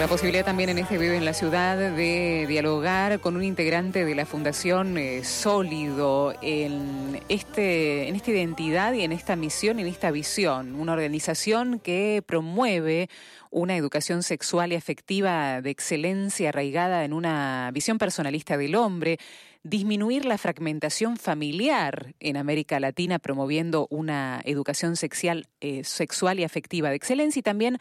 [0.00, 4.14] La posibilidad también en este video en la ciudad de dialogar con un integrante de
[4.14, 10.10] la Fundación eh, Sólido en, este, en esta identidad y en esta misión, en esta
[10.10, 10.74] visión.
[10.74, 13.10] Una organización que promueve
[13.50, 19.18] una educación sexual y afectiva de excelencia arraigada en una visión personalista del hombre,
[19.64, 26.88] disminuir la fragmentación familiar en América Latina promoviendo una educación sexual, eh, sexual y afectiva
[26.88, 27.78] de excelencia y también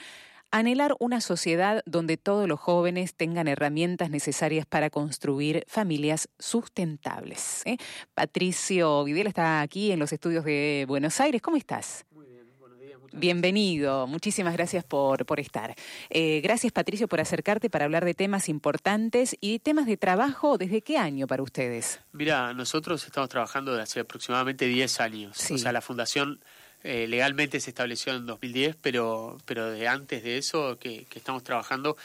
[0.51, 7.61] anhelar una sociedad donde todos los jóvenes tengan herramientas necesarias para construir familias sustentables.
[7.65, 7.77] ¿eh?
[8.13, 11.41] Patricio Vidal está aquí en los estudios de Buenos Aires.
[11.41, 12.05] ¿Cómo estás?
[12.11, 12.99] Muy bien, buenos días.
[13.11, 15.75] Bienvenido, muchísimas gracias por, por estar.
[16.09, 20.57] Eh, gracias Patricio por acercarte para hablar de temas importantes y temas de trabajo.
[20.57, 22.01] ¿Desde qué año para ustedes?
[22.11, 25.51] Mira, nosotros estamos trabajando desde hace aproximadamente 10 años.
[25.51, 26.39] O sea, la fundación
[26.83, 31.97] eh, legalmente se estableció en 2010, pero, pero de antes de eso que, estamos trabajando,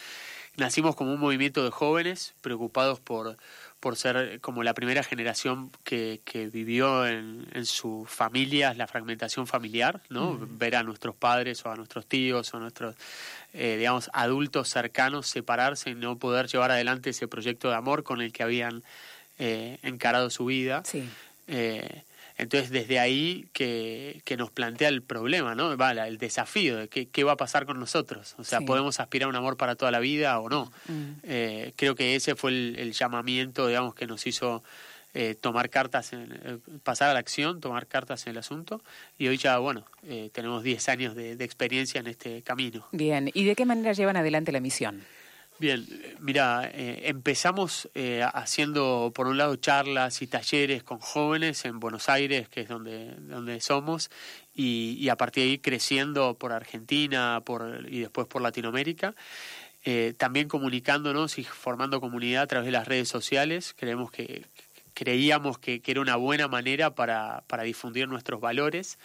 [0.56, 3.36] nacimos como un movimiento de jóvenes preocupados por,
[3.78, 9.46] por ser como la primera generación que, que vivió en, en sus familias la fragmentación
[9.46, 10.32] familiar, ¿no?
[10.32, 10.58] Mm.
[10.58, 12.96] Ver a nuestros padres o a nuestros tíos o a nuestros,
[13.52, 18.20] eh, digamos, adultos cercanos separarse y no poder llevar adelante ese proyecto de amor con
[18.20, 18.82] el que habían
[19.38, 20.82] eh, encarado su vida.
[20.84, 21.08] Sí.
[22.36, 25.76] Entonces, desde ahí que, que nos plantea el problema, ¿no?
[25.76, 28.34] Va, el desafío de qué, qué va a pasar con nosotros.
[28.38, 30.72] O sea, ¿podemos aspirar a un amor para toda la vida o no?
[30.88, 31.12] Mm.
[31.22, 34.64] Eh, creo que ese fue el, llamamiento, digamos, que nos hizo
[35.14, 38.82] eh, tomar cartas, en, eh, pasar a la acción, tomar cartas en el asunto.
[39.16, 39.84] Y hoy ya, bueno,
[40.32, 42.84] tenemos 10 años de, de experiencia en este camino.
[42.90, 45.04] Bien, ¿y de qué manera llevan adelante la misión?
[45.60, 45.86] Bien,
[46.18, 52.08] mira, eh, empezamos eh, haciendo por un lado charlas y talleres con jóvenes en Buenos
[52.08, 54.10] Aires, que es donde, donde somos,
[54.52, 59.14] y, a partir de ahí creciendo por Argentina por, y después por Latinoamérica.
[59.86, 63.74] Eh, también comunicándonos y formando comunidad a través de las redes sociales.
[63.78, 64.46] Creemos que,
[64.94, 68.98] creíamos que, que, era una buena manera para, para, difundir nuestros valores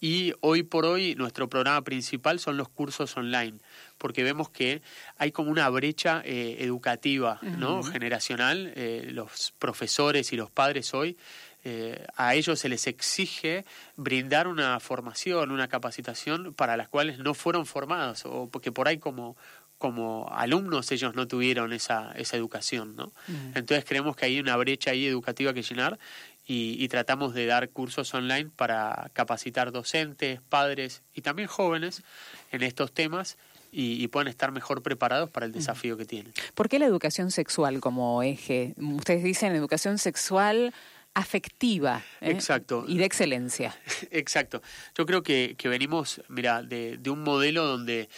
[0.00, 3.58] y hoy por hoy nuestro programa principal son los cursos online
[3.98, 4.82] porque vemos que
[5.16, 7.82] hay como una brecha eh, educativa, ¿no?
[7.82, 8.72] Generacional.
[8.76, 11.16] Eh, los profesores y los padres hoy
[11.64, 13.64] eh, a ellos se les exige
[13.96, 18.98] brindar una formación, una capacitación para las cuales no fueron formados o porque por ahí
[18.98, 19.36] como
[19.78, 23.12] como alumnos ellos no tuvieron esa, esa educación, ¿no?
[23.54, 25.98] Entonces creemos que hay una brecha ahí educativa que llenar
[26.46, 32.04] y, y, tratamos de dar cursos online para capacitar docentes, padres y también jóvenes
[32.52, 33.36] en estos temas
[33.78, 36.32] y, puedan estar mejor preparados para el desafío que tienen.
[36.54, 38.74] ¿Por qué la educación sexual como eje?
[38.78, 40.72] Ustedes dicen educación sexual
[41.12, 42.30] afectiva ¿eh?
[42.30, 42.84] Exacto.
[42.88, 43.74] y de excelencia.
[44.10, 44.62] Exacto.
[44.96, 48.08] Yo creo que, que venimos, mira, de, de, un modelo donde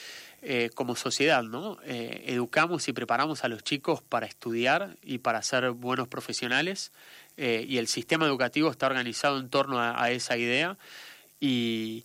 [0.43, 1.79] eh, como sociedad, ¿no?
[1.85, 6.93] Eh, educamos y preparamos a los chicos para estudiar y para ser buenos profesionales
[7.41, 10.77] y el sistema educativo está organizado en torno a esa idea
[11.41, 12.05] y,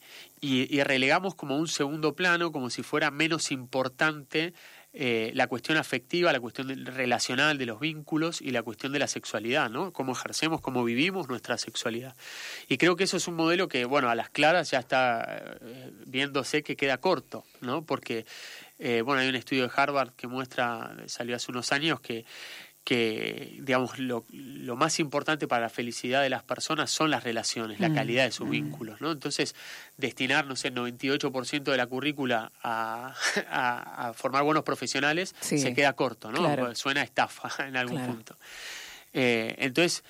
[0.83, 4.53] relegamos como un segundo plano, como si fuera menos importante
[4.95, 9.07] eh, la cuestión afectiva, la cuestión relacional de los vínculos y la cuestión de la
[9.07, 9.91] sexualidad, ¿no?
[9.91, 12.15] Cómo ejercemos, cómo vivimos nuestra sexualidad.
[12.67, 15.91] Y creo que eso es un modelo que, bueno, a las claras ya está eh,
[16.05, 17.83] viéndose que queda corto, ¿no?
[17.83, 18.27] Porque,
[18.77, 22.23] eh, bueno, hay un estudio de Harvard que muestra, salió hace unos años, que
[22.83, 27.79] que, digamos, lo, lo, más importante para la felicidad de las personas son las relaciones,
[27.79, 27.95] la mm.
[27.95, 28.51] calidad de sus mm.
[28.51, 29.11] vínculos, ¿no?
[29.11, 29.55] Entonces,
[29.97, 33.15] destinar, no sé, el 98% de la currícula a,
[33.49, 36.75] a, formar buenos profesionales se queda corto, ¿no?
[36.75, 38.37] Suena a estafa en algún punto.
[39.13, 40.03] Eh, entonces,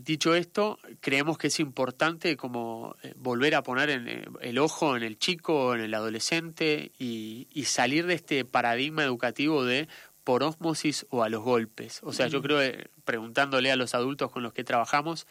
[0.00, 4.96] dicho esto, creemos que es importante como eh, volver a poner en, eh, el ojo
[4.96, 9.88] en el chico, en el adolescente y, y salir de este paradigma educativo de
[10.30, 11.98] por ósmosis o a los golpes.
[12.04, 15.26] O sea, yo creo, eh, preguntándole a los adultos con los que trabajamos,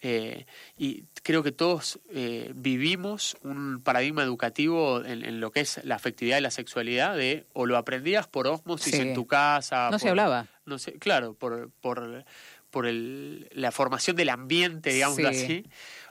[0.00, 5.94] eh, y creo que todos eh, vivimos un paradigma educativo en, lo que es la
[5.94, 9.90] afectividad y la sexualidad de o lo aprendías por ósmosis en tu casa.
[9.92, 10.48] No se hablaba.
[10.66, 12.24] No sé, claro, por, por,
[12.72, 15.64] por el, la formación del ambiente, digamos así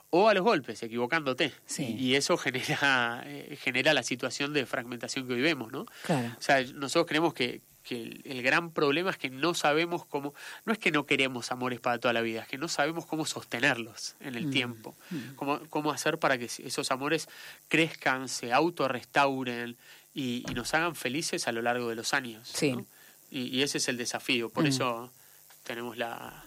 [0.10, 1.52] o a los golpes, equivocándote.
[1.78, 3.26] Y eso genera,
[3.60, 5.86] genera la situación de fragmentación que vivimos, ¿no?
[6.04, 6.36] Claro.
[6.38, 10.34] O sea, nosotros creemos que, que el, gran problema es que no sabemos cómo,
[10.66, 13.26] no es que no queremos amores para toda la vida, es que no sabemos cómo
[13.26, 14.52] sostenerlos en el mm.
[14.52, 15.36] tiempo, mm.
[15.36, 17.28] Cómo, cómo hacer para que esos amores
[17.68, 19.78] crezcan, se autorrestauren
[20.14, 22.50] y, y nos hagan felices a lo largo de los años.
[22.54, 22.76] Sí.
[23.30, 24.68] Y, ese es el desafío, por mm.
[24.68, 25.12] eso
[25.64, 26.46] tenemos la,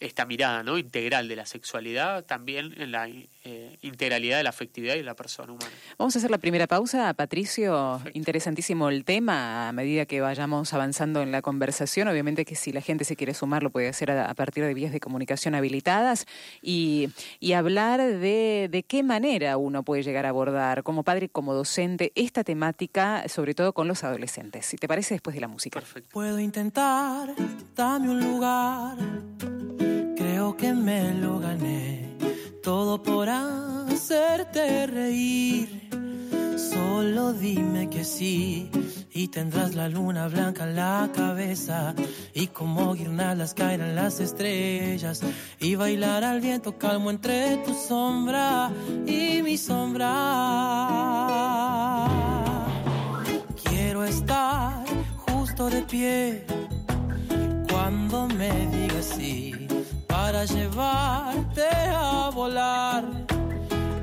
[0.00, 3.08] esta mirada no integral de la sexualidad también en la
[3.44, 5.70] eh, integralidad de la afectividad y de la persona humana.
[5.98, 8.00] Vamos a hacer la primera pausa, Patricio.
[8.12, 12.08] Interesantísimo el tema a medida que vayamos avanzando en la conversación.
[12.08, 14.92] Obviamente que si la gente se quiere sumar lo puede hacer a, partir de vías
[14.92, 16.26] de comunicación habilitadas
[16.62, 21.54] y, y hablar de, de qué manera uno puede llegar a abordar como padre como
[21.54, 24.66] docente esta temática, sobre todo con los adolescentes.
[24.66, 25.80] Si te parece, después de la música.
[25.80, 26.10] Perfecto.
[26.12, 27.34] Puedo intentar,
[27.74, 28.96] dame un lugar
[30.20, 32.29] creo que me lo gané.
[32.62, 35.88] Todo por hacerte reír.
[36.56, 38.70] Solo dime que sí
[39.12, 41.94] y tendrás la luna blanca en la cabeza
[42.34, 45.22] y como guirnaldas caerán las estrellas
[45.58, 48.70] y bailar al viento calmo entre tu sombra
[49.06, 50.08] y mi sombra.
[53.64, 54.84] Quiero estar
[55.26, 56.44] justo de pie
[57.70, 59.59] cuando me digas sí
[60.30, 63.02] para llevarte a volar,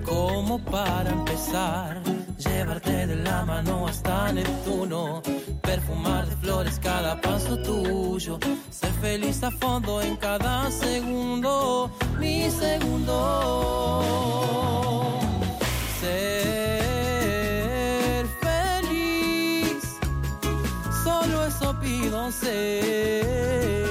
[0.03, 2.01] como para empezar,
[2.37, 5.21] llevarte de la mano hasta Neptuno,
[5.61, 8.39] perfumar de flores cada paso tuyo,
[8.69, 11.89] ser feliz a fondo en cada segundo,
[12.19, 14.03] mi segundo.
[16.01, 16.27] Ser
[18.41, 19.97] feliz,
[21.05, 23.86] solo eso pido ser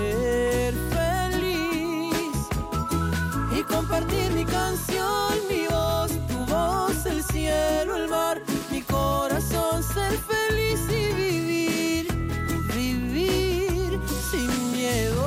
[3.97, 10.81] compartir mi canción, mi voz, tu voz, el cielo, el mar, mi corazón, ser feliz
[10.91, 12.07] y vivir,
[12.75, 14.01] vivir
[14.31, 15.25] sin miedo.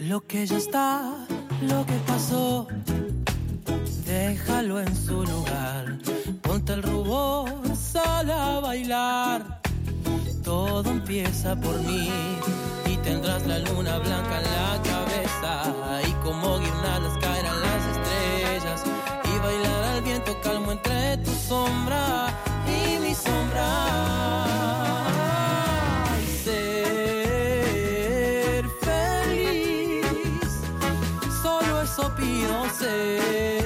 [0.00, 1.26] Lo que ya está
[1.68, 2.66] lo que pasó,
[4.06, 5.98] déjalo en su lugar.
[6.42, 9.60] Ponte el rubor, sal a bailar.
[10.42, 12.10] Todo empieza por mí
[12.86, 15.72] y tendrás la luna blanca en la cabeza.
[16.08, 18.82] Y como guirnaldas caerán las estrellas
[19.24, 22.34] y bailar al viento calmo entre tu sombra
[22.66, 24.04] y mi sombra.
[32.24, 33.63] Pido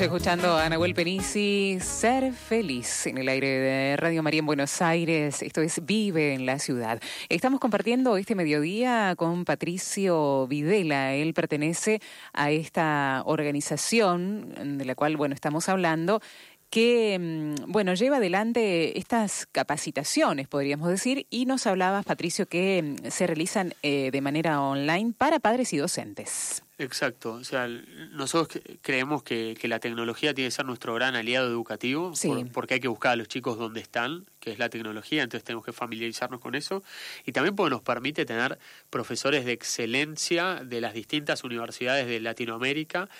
[0.00, 4.80] Estamos escuchando a Nahuel Penisi, Ser Feliz, en el aire de Radio María en Buenos
[4.80, 5.42] Aires.
[5.42, 7.02] Esto es Vive en la Ciudad.
[7.28, 11.12] Estamos compartiendo este mediodía con Patricio Videla.
[11.12, 12.00] Él pertenece
[12.32, 16.22] a esta organización de la cual, bueno, estamos hablando,
[16.70, 23.10] que, mm, bueno, lleva adelante estas capacitaciones, podríamos decir, y nos hablabas, Patricio, que mm,
[23.10, 26.62] se realizan eh, de manera online para padres y docentes.
[26.80, 27.68] Exacto, o sea,
[28.12, 32.14] nosotros creemos que, la tecnología tiene que ser nuestro gran aliado educativo,
[32.54, 35.62] porque hay que buscar a los chicos donde están, que es la tecnología, entonces tenemos
[35.62, 36.82] que familiarizarnos con eso,
[37.26, 38.58] y también porque nos permite tener
[38.88, 43.10] profesores de excelencia de las distintas universidades de Latinoamérica,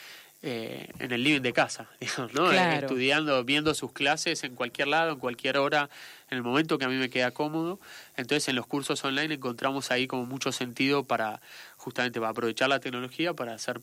[0.42, 2.50] eh, en el living de casa, digamos, ¿no?
[2.50, 5.90] Estudiando, viendo sus clases en cualquier lado, en cualquier hora,
[6.30, 7.78] en el momento que a mí me queda cómodo.
[8.16, 11.42] Entonces, en los cursos online encontramos ahí como mucho sentido para
[11.76, 13.80] justamente para aprovechar la tecnología para hacer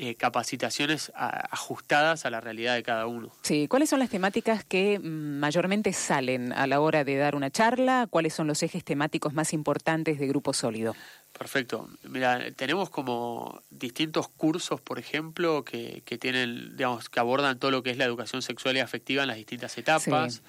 [0.00, 3.32] eh, capacitaciones ajustadas a la realidad de cada uno.
[3.42, 7.50] Sí, ¿cuáles son las temáticas que mm, mayormente salen a la hora de dar una
[7.50, 8.06] charla?
[8.08, 10.94] ¿Cuáles son los ejes temáticos más importantes de Grupo Sólido?
[11.32, 11.88] Perfecto.
[12.04, 17.82] Mira, tenemos como distintos cursos, por ejemplo, que, que tienen, digamos, que abordan todo lo
[17.82, 20.42] que es la educación sexual y afectiva en las distintas etapas,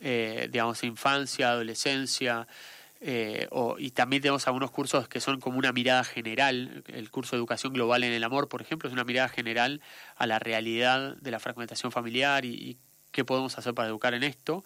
[0.00, 2.48] eh, digamos, infancia, adolescencia,
[3.04, 3.48] eh,
[3.78, 6.84] y también tenemos algunos cursos que son como una mirada general.
[6.86, 9.80] El curso de educación global en el amor, por ejemplo, es una mirada general
[10.16, 12.78] a la realidad de la fragmentación familiar y,
[13.10, 14.64] qué podemos hacer para educar en esto.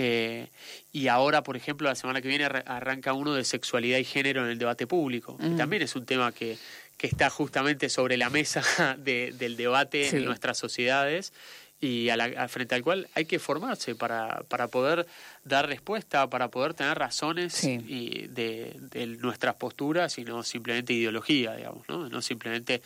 [0.00, 0.46] Eh,
[0.92, 4.50] y ahora, por ejemplo, la semana que viene arranca uno de sexualidad y género en
[4.52, 6.56] el debate público, que también es un tema que,
[6.96, 8.62] que, está justamente sobre la mesa
[8.98, 11.32] del debate en nuestras sociedades
[11.80, 15.04] y a frente al cual hay que formarse para, para poder
[15.42, 21.56] dar respuesta, para poder tener razones y de, de, nuestras posturas y no simplemente ideología,
[21.56, 22.82] digamos, no, no simplemente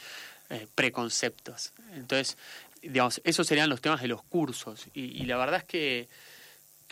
[0.48, 1.74] eh, preconceptos.
[1.94, 2.38] Entonces,
[2.80, 6.08] digamos, esos serían los temas de los cursos y la verdad es que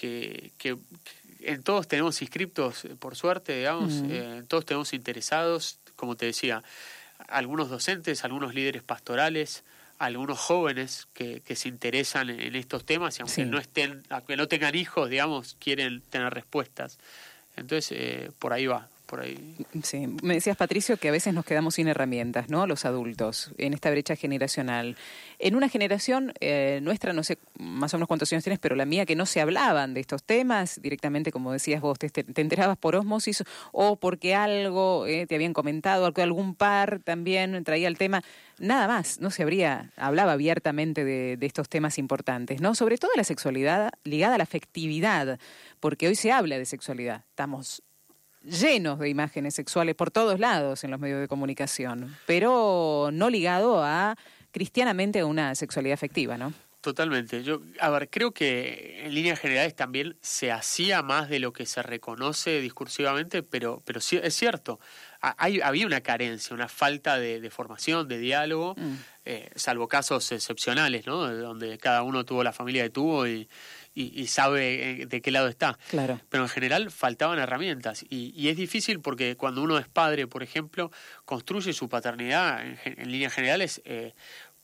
[0.00, 0.78] que,
[1.40, 6.62] en todos tenemos inscriptos, eh, por suerte, digamos, eh, todos tenemos interesados, como te decía,
[7.28, 9.64] algunos docentes, algunos líderes pastorales,
[9.98, 14.48] algunos jóvenes que, que se interesan en, estos temas y aunque no estén, aunque no
[14.48, 16.98] tengan hijos, digamos, quieren tener respuestas.
[17.56, 19.56] Entonces, eh, por ahí va por ahí.
[19.82, 22.68] Sí, me decías Patricio que a veces nos quedamos sin herramientas, ¿no?
[22.68, 24.96] Los adultos, en esta brecha generacional.
[25.40, 28.84] En una generación eh, nuestra, no sé más o menos cuántos años tienes, pero la
[28.84, 32.78] mía, que no se hablaban de estos temas directamente, como decías vos, te, te enterabas
[32.78, 38.22] por osmosis o porque algo eh, te habían comentado, algún par también traía el tema.
[38.60, 42.76] Nada más, no se habría, hablaba abiertamente de, de estos temas importantes, ¿no?
[42.76, 45.40] Sobre todo la sexualidad ligada a la afectividad,
[45.80, 47.24] porque hoy se habla de sexualidad.
[47.30, 47.82] Estamos
[48.42, 53.82] llenos de imágenes sexuales por todos lados en los medios de comunicación, pero no ligado
[53.82, 54.16] a
[54.50, 56.52] cristianamente a una sexualidad afectiva, ¿no?
[56.80, 57.42] Totalmente.
[57.42, 61.66] Yo, a ver, creo que en líneas generales también se hacía más de lo que
[61.66, 64.80] se reconoce discursivamente, pero, pero sí es cierto.
[65.20, 68.94] Hay, había una carencia, una falta de, formación, de diálogo, mm.
[69.26, 71.28] eh, salvo casos excepcionales, ¿no?
[71.28, 73.46] Donde cada uno tuvo la familia que tuvo y,
[73.94, 75.78] y, sabe eh, de qué lado está.
[75.88, 76.20] Claro.
[76.28, 80.90] Pero en general faltaban herramientas y, es difícil porque cuando uno es padre, por ejemplo,
[81.24, 84.14] construye su paternidad en, líneas generales eh,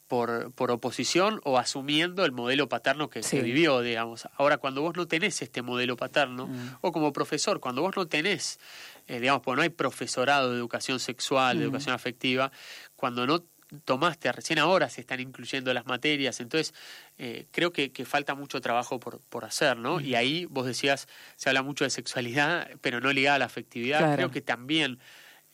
[0.07, 4.29] por, por oposición o asumiendo el modelo paterno que se vivió, digamos.
[4.37, 6.79] Ahora, cuando vos no tenés este modelo paterno, mm.
[6.81, 8.61] o como profesor, cuando vos no tenés,
[9.09, 11.67] eh, digamos, pues no hay profesorado de educación sexual, de mm.
[11.69, 12.53] educación afectiva,
[12.95, 13.43] cuando no
[13.85, 16.75] tomaste, recién ahora se están incluyendo las materias, entonces
[17.19, 20.01] eh, creo que, falta mucho trabajo por, por hacer, ¿no?
[20.01, 24.15] Y ahí vos decías, se habla mucho de sexualidad, pero no ligada a la afectividad,
[24.15, 24.99] creo que también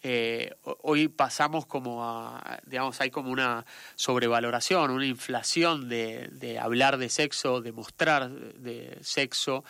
[0.05, 3.65] eh, hoy pasamos como a, digamos, hay como una
[3.95, 9.65] sobrevaloración, una inflación de, de hablar de sexo, de mostrar de sexo,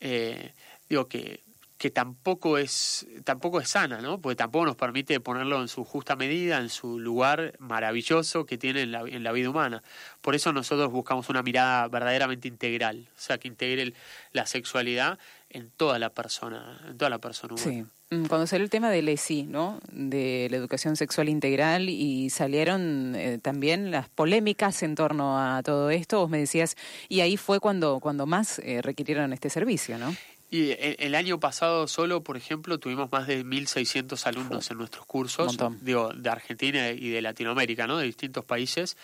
[0.00, 0.52] eh,
[0.88, 1.42] digo que
[1.84, 4.18] que tampoco es tampoco es sana, ¿no?
[4.18, 8.80] Porque tampoco nos permite ponerlo en su justa medida, en su lugar maravilloso que tiene
[8.80, 9.82] en la, en la vida humana.
[10.22, 13.92] Por eso nosotros buscamos una mirada verdaderamente integral, o sea, que integre
[14.32, 15.18] la sexualidad
[15.50, 17.86] en toda la persona, en toda la persona humana.
[18.10, 18.14] Sí.
[18.14, 19.78] Mm, cuando salió el tema del ESI, ¿no?
[19.90, 25.90] De la educación sexual integral y salieron eh, también las polémicas en torno a todo
[25.90, 26.76] esto, vos me decías,
[27.08, 30.14] y ahí fue cuando, cuando más eh, requirieron este servicio, ¿no?
[30.54, 35.58] Y el, año pasado solo, por ejemplo, tuvimos más de 1.600 alumnos en nuestros cursos,
[35.80, 37.98] digo, de Argentina y de Latinoamérica, ¿no?
[37.98, 38.96] De distintos países.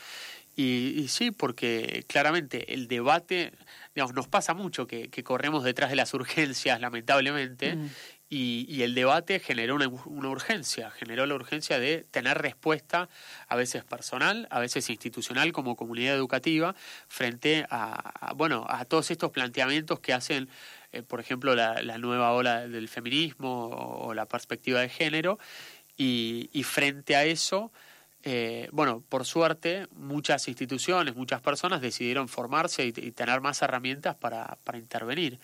[0.55, 3.53] Y, sí, porque claramente el debate,
[3.97, 7.91] digamos, nos pasa mucho que, corremos detrás de las urgencias, lamentablemente, mm.
[8.29, 9.89] y, el debate generó una,
[10.29, 13.09] urgencia, generó la urgencia de tener respuesta,
[13.49, 16.77] a veces personal, a veces institucional como comunidad educativa,
[17.09, 20.49] frente a bueno, a todos estos planteamientos que hacen
[20.93, 25.39] eh, por ejemplo, la, nueva ola del feminismo o, la perspectiva de género,
[25.97, 27.71] y, frente a eso,
[28.23, 34.57] eh, bueno, por suerte, muchas instituciones, muchas personas decidieron formarse y, tener más herramientas para,
[34.65, 35.39] para intervenir.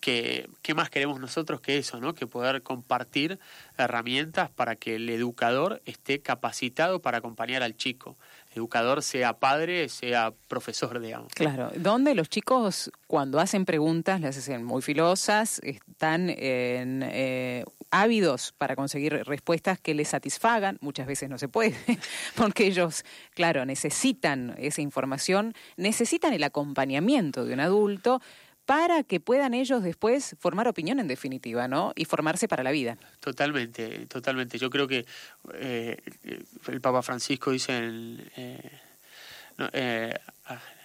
[0.00, 2.12] ¿Qué, ¿Qué más queremos nosotros que eso, ¿no?
[2.14, 3.38] que poder compartir
[3.78, 8.18] herramientas para que el educador esté capacitado para acompañar al chico?
[8.54, 11.32] Educador sea padre, sea profesor, digamos.
[11.34, 18.54] Claro, donde los chicos cuando hacen preguntas, las hacen muy filosas, están en, eh, ávidos
[18.56, 21.76] para conseguir respuestas que les satisfagan, muchas veces no se puede,
[22.36, 23.04] porque ellos,
[23.34, 28.22] claro, necesitan esa información, necesitan el acompañamiento de un adulto,
[28.66, 31.92] para que puedan ellos después formar opinión en definitiva, ¿no?
[31.96, 32.96] Y formarse para la vida.
[33.20, 34.58] Totalmente, totalmente.
[34.58, 35.04] Yo creo que
[35.54, 36.00] eh,
[36.68, 38.30] el Papa Francisco dice en...
[38.36, 38.70] Eh,
[39.72, 40.18] eh,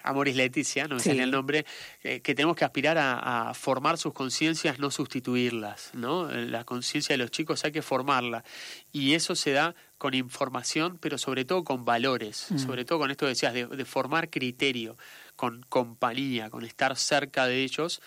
[0.04, 1.66] Amoris Leticia, no me el nombre,
[2.02, 6.32] que tenemos que aspirar a, formar sus conciencias, no sustituirlas, ¿no?
[6.32, 8.46] La conciencia de los chicos hay que formarla.
[8.94, 12.58] Y eso se da con información, pero sobre todo con valores, mm.
[12.58, 14.98] sobre todo con esto que decías, de formar criterio
[15.38, 18.02] con compañía, con estar cerca de ellos,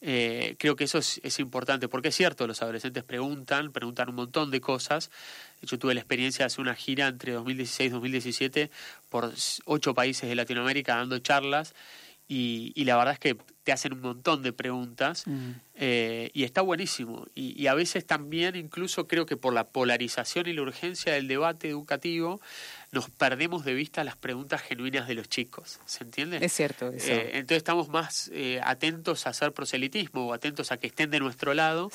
[0.00, 4.50] eh, creo que eso es, importante, porque es cierto, los adolescentes preguntan, preguntan un montón
[4.50, 5.10] de cosas.
[5.62, 8.70] Yo tuve la experiencia de hacer una gira entre 2016 y 2017
[9.08, 9.32] por
[9.64, 11.74] ocho países de Latinoamérica dando charlas
[12.28, 15.50] y, la verdad es que te hacen un montón de preguntas mm.
[15.76, 17.26] eh, y está buenísimo.
[17.34, 21.28] Y, y, a veces también, incluso creo que por la polarización y la urgencia del
[21.28, 22.40] debate educativo,
[22.96, 26.38] nos perdemos de vista las preguntas genuinas de los chicos, ¿se entiende?
[26.40, 26.88] Es cierto.
[26.88, 27.12] Eso.
[27.12, 31.20] Eh, entonces estamos más eh, atentos a hacer proselitismo o atentos a que estén de
[31.20, 31.90] nuestro lado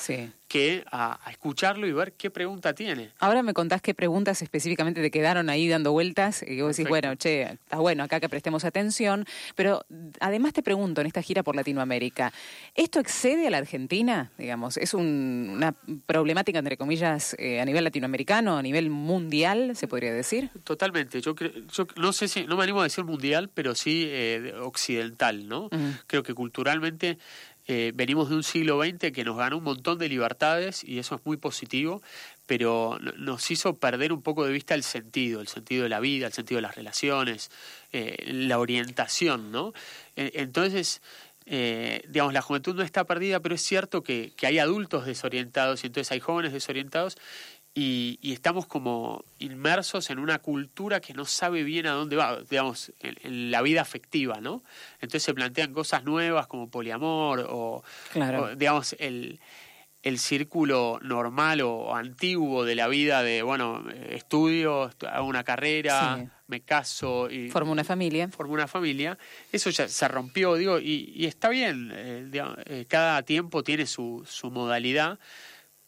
[0.46, 3.10] que a, escucharlo y ver qué pregunta tiene.
[3.18, 7.16] Ahora me contás qué preguntas específicamente te quedaron ahí dando vueltas y vos decís, bueno,
[7.16, 9.24] che, está bueno acá que prestemos atención,
[9.56, 9.84] pero
[10.20, 12.32] además te pregunto en esta gira por Latinoamérica,
[12.76, 14.30] ¿esto excede a la Argentina?
[14.38, 15.74] Digamos, ¿es una
[16.06, 20.50] problemática, entre comillas, eh, a nivel latinoamericano, a nivel mundial, se podría decir?
[20.92, 21.22] Totalmente.
[21.22, 25.48] Yo, yo no sé si, no me animo a decir mundial, pero sí eh, occidental,
[25.48, 25.70] ¿no?
[26.06, 27.18] Creo que culturalmente
[27.66, 31.14] eh, venimos de un siglo XX que nos ganó un montón de libertades y eso
[31.14, 32.02] es muy positivo,
[32.46, 36.26] pero nos hizo perder un poco de vista el sentido, el sentido de la vida,
[36.26, 37.50] el sentido de las relaciones,
[37.92, 39.72] eh, la orientación, ¿no?
[40.14, 41.00] Entonces,
[41.46, 45.86] digamos, la juventud no está perdida, pero es cierto que, que hay adultos desorientados y
[45.86, 47.16] entonces hay jóvenes desorientados
[47.74, 52.92] y, estamos como inmersos en una cultura que no sabe bien a dónde va, digamos,
[53.00, 54.62] en, la vida afectiva, ¿no?
[54.94, 57.82] Entonces se plantean cosas nuevas como poliamor o,
[58.56, 59.40] digamos, el,
[60.02, 66.60] el círculo normal o antiguo de la vida de, bueno, estudio, hago una carrera, me
[66.60, 67.48] caso y...
[67.48, 68.28] Formo una familia.
[68.28, 69.16] Formo una familia.
[69.50, 72.28] Eso ya se rompió, digo, y, está bien, eh,
[72.66, 75.18] eh, cada tiempo tiene su, su modalidad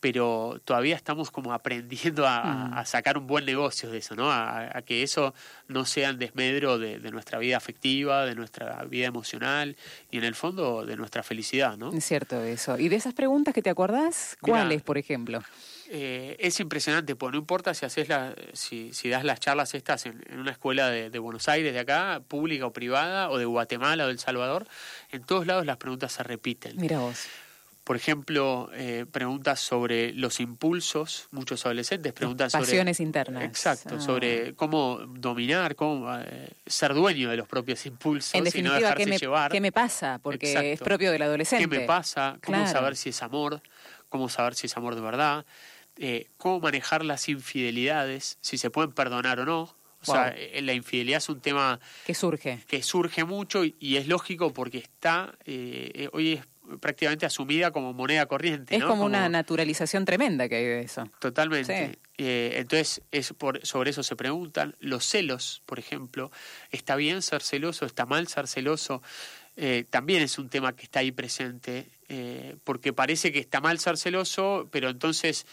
[0.05, 2.85] pero todavía estamos como aprendiendo a, mm.
[2.85, 4.31] sacar un buen negocio de eso, ¿no?
[4.31, 5.33] A, que eso
[5.67, 9.79] no sea en desmedro de, nuestra vida afectiva, de nuestra vida emocional
[10.11, 11.91] y en el fondo de nuestra felicidad, ¿no?
[11.91, 12.79] Es cierto eso.
[12.79, 15.43] ¿Y de esas preguntas que te acordás, cuáles, por ejemplo?
[15.89, 20.05] Eh, es impresionante, pues no importa si haces la, si, si das las charlas estas
[20.05, 24.05] en, una escuela de, de, Buenos Aires, de acá, pública o privada, o de Guatemala
[24.05, 24.67] o de El Salvador,
[25.13, 26.77] en todos lados las preguntas se repiten.
[26.77, 27.27] Mira vos.
[27.85, 32.65] Por ejemplo, eh, preguntas sobre los impulsos, muchos adolescentes preguntan sobre...
[32.65, 33.45] Pasiones internas.
[33.45, 34.01] Exacto, ah.
[34.01, 38.87] sobre cómo dominar, cómo eh, ser dueño de los propios impulsos en definitiva, y no
[38.87, 39.53] dejarse ¿qué me, llevar.
[39.53, 40.19] ¿Qué me pasa?
[40.23, 41.69] Porque es propio del adolescente.
[41.69, 42.39] ¿Qué me pasa?
[42.43, 43.61] ¿Cómo saber si es amor?
[44.09, 45.45] ¿Cómo saber si es amor de verdad?
[45.99, 48.39] Eh, ¿Cómo manejar las infidelidades?
[48.41, 49.77] Si se pueden perdonar o no.
[50.01, 51.81] O sea, la infidelidad es un tema...
[52.07, 52.61] Que surge.
[52.67, 55.35] Que surge mucho y, es lógico porque está...
[56.13, 56.47] hoy es
[56.81, 58.77] prácticamente asumida como moneda corriente.
[58.77, 61.09] Es como, una naturalización tremenda que hay de eso.
[61.19, 61.99] Totalmente.
[62.17, 64.75] Eh, entonces, es por, sobre eso se preguntan.
[64.81, 66.31] Los celos, por ejemplo,
[66.71, 67.87] ¿está bien ser celoso?
[67.87, 69.03] ¿Está mal ser celoso?
[69.57, 73.79] Eh, también es un tema que está ahí presente, eh, porque parece que está mal
[73.79, 75.47] ser celoso, pero entonces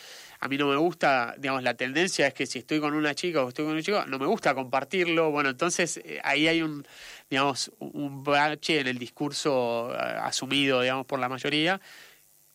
[0.43, 3.43] a mí no me gusta, digamos, la tendencia es que si estoy con una chica
[3.43, 5.30] o estoy con un chico, no me gusta compartirlo.
[5.30, 6.84] Bueno, entonces ahí hay un,
[7.30, 11.80] digamos, un bache en el discurso eh, asumido, digamos, por la mayoría,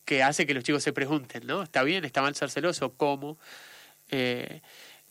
[0.05, 1.63] que hace que los chicos se pregunten, ¿no?
[1.63, 2.05] ¿Está bien?
[2.05, 2.93] ¿Está mal ser celoso?
[2.95, 3.39] ¿Cómo?
[4.11, 4.63] Eh,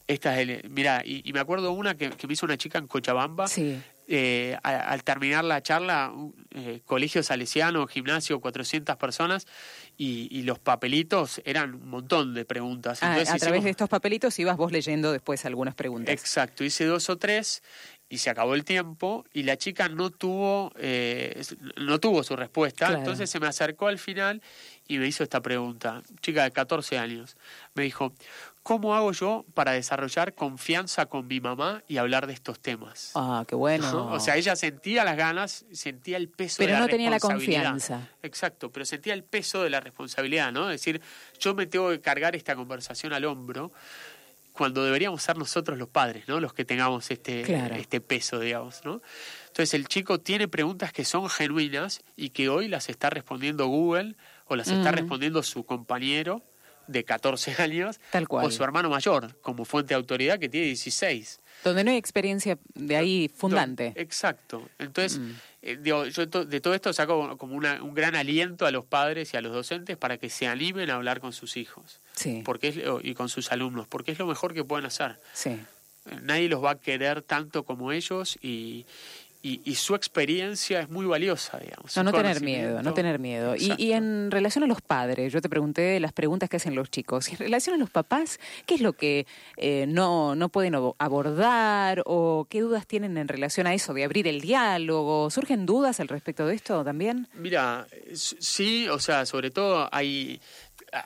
[0.07, 3.47] esta es mira, y, me acuerdo una que, me hizo una chica en Cochabamba.
[3.47, 3.81] Sí.
[4.08, 6.13] Eh, al terminar la charla,
[6.52, 9.48] eh, colegio salesiano, gimnasio, 400 personas,
[9.98, 13.02] y, los papelitos eran un montón de preguntas.
[13.02, 16.13] Ah, a través de estos papelitos ibas vos leyendo después algunas preguntas.
[16.13, 17.63] Exacto, hice dos o tres
[18.08, 21.41] y se acabó el tiempo y la chica no tuvo eh,
[21.78, 24.44] no tuvo su respuesta entonces se me acercó al final
[24.88, 27.36] y me hizo esta pregunta chica de 14 años
[27.74, 28.13] me dijo
[28.65, 33.45] cómo hago yo para desarrollar confianza con mi mamá y hablar de estos temas ah
[33.47, 34.08] qué bueno.
[34.08, 37.19] O sea ella sentía las ganas sentía el peso pero de no la tenía la
[37.19, 38.10] confianza.
[38.23, 40.99] Exacto pero sentía el peso de la responsabilidad no es decir
[41.39, 43.71] yo me tengo que cargar esta conversación al hombro
[44.51, 46.39] cuando deberíamos ser nosotros los padres, ¿no?
[46.39, 47.41] Los que tengamos este,
[47.78, 49.01] este peso, digamos, ¿no?
[49.47, 54.15] Entonces el chico tiene preguntas que son genuinas y que hoy las está respondiendo Google
[54.45, 56.41] o las está respondiendo su compañero
[56.88, 58.45] de 14 años Tal cual.
[58.45, 61.39] o su hermano mayor como fuente de autoridad que tiene 16.
[61.63, 63.93] Donde no hay experiencia de ahí fundante.
[63.95, 64.67] Exacto.
[64.78, 65.32] Entonces, mm.
[65.62, 69.41] eh, yo de todo esto saco como un gran aliento a los padres y a
[69.41, 72.02] los docentes para que se animen a hablar con sus hijos.
[72.15, 72.41] Sí.
[72.45, 75.17] Porque es, y con sus alumnos, porque es lo mejor que pueden hacer.
[75.34, 75.60] Sí.
[76.21, 78.86] Nadie los va a querer tanto como ellos y,
[79.47, 81.95] y, su experiencia es muy valiosa, digamos.
[81.95, 83.55] No, no tener miedo, no tener miedo.
[83.55, 86.89] Y, y, en relación a los padres, yo te pregunté las preguntas que hacen los
[86.89, 87.29] chicos.
[87.29, 89.27] En relación a los papás, ¿qué es lo que
[89.58, 94.27] eh, no, no pueden abordar o qué dudas tienen en relación a eso de abrir
[94.27, 95.29] el diálogo?
[95.29, 97.27] ¿Surgen dudas al respecto de esto también?
[97.36, 100.41] Mira, sí, o sea, sobre todo hay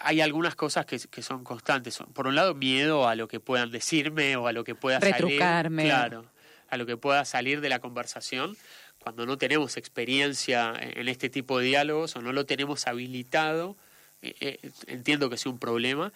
[0.01, 1.97] hay algunas cosas que, que, son constantes.
[2.13, 5.89] Por un lado, miedo a lo que puedan decirme o a lo que pueda Retrucarme.
[5.89, 5.93] salir.
[5.93, 6.38] Claro
[6.69, 8.57] a lo que pueda salir de la conversación
[8.99, 13.77] cuando no tenemos experiencia en este tipo de diálogos o no lo tenemos habilitado,
[14.21, 16.11] eh, eh, entiendo que sea un problema.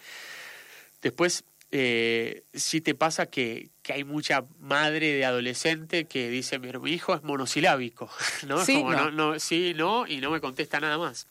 [1.02, 6.92] Después, eh, sí te pasa que, que, hay mucha madre de adolescente que dice, mi
[6.92, 8.10] hijo es monosilábico,
[8.48, 8.64] ¿no?
[8.64, 9.12] Sí, no.
[9.12, 11.28] no, sí, no, y no me contesta nada más.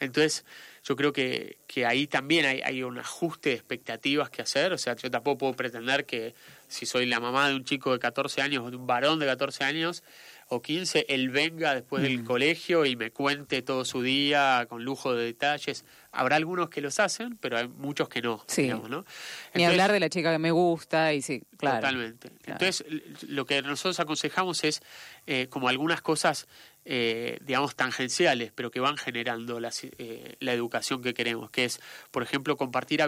[0.00, 0.44] Entonces,
[0.84, 4.72] yo creo que, que ahí también hay, hay, un ajuste de expectativas que hacer.
[4.72, 6.34] O sea, yo tampoco puedo pretender que
[6.74, 9.26] si soy la mamá de un chico de 14 años o de un varón de
[9.26, 10.02] 14 años
[10.48, 15.14] o 15, él venga después del colegio y me cuente todo su día con lujo
[15.14, 15.84] de detalles.
[16.14, 18.44] Habrá algunos que los hacen, pero hay muchos que no.
[18.46, 18.62] Sí.
[18.62, 18.98] digamos, ¿no?
[18.98, 21.80] Ni Entonces- hablar de la chica que me gusta y sí, claro.
[21.80, 22.30] Totalmente.
[22.42, 22.64] Claro.
[22.64, 22.84] Entonces,
[23.28, 24.82] lo que nosotros aconsejamos es
[25.26, 26.46] eh, como algunas cosas,
[26.84, 31.80] eh, digamos, tangenciales, pero que van generando las, eh, la educación que queremos, que es,
[32.10, 33.00] por ejemplo, compartir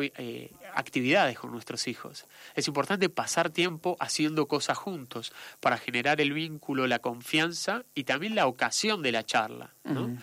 [0.75, 2.27] actividades con nuestros hijos.
[2.55, 8.35] Es importante pasar tiempo haciendo cosas juntos para generar el vínculo, la confianza y también
[8.35, 9.75] la ocasión de la charla.
[9.85, 10.17] ¿no?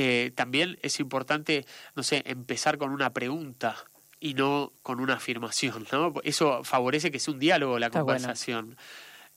[0.00, 3.74] Eh, también es importante, no sé, empezar con una pregunta
[4.20, 6.14] y no con una afirmación, ¿no?
[6.22, 8.04] Eso favorece que sea un diálogo la bueno.
[8.06, 8.76] conversación.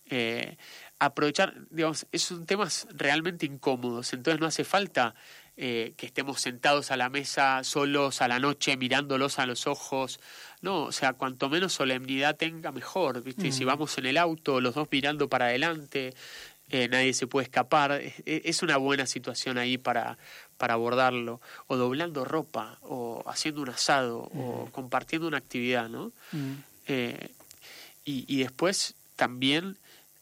[0.05, 0.57] Eh,
[0.99, 5.15] aprovechar, digamos, son temas realmente incómodos, entonces no hace falta
[5.57, 10.19] eh, que estemos sentados a la mesa solos a la noche mirándolos a los ojos,
[10.61, 13.51] no, o sea, cuanto menos solemnidad tenga, mejor, ¿viste?
[13.51, 13.67] Si Mm.
[13.67, 16.13] vamos en el auto, los dos mirando para adelante,
[16.71, 20.17] eh, nadie se puede escapar, es, es una buena situación ahí para,
[20.57, 26.11] para abordarlo, o doblando ropa, o haciendo un asado, o compartiendo una actividad, ¿no?
[26.31, 26.53] Mm.
[26.87, 27.29] Eh,
[28.05, 29.77] y, y después también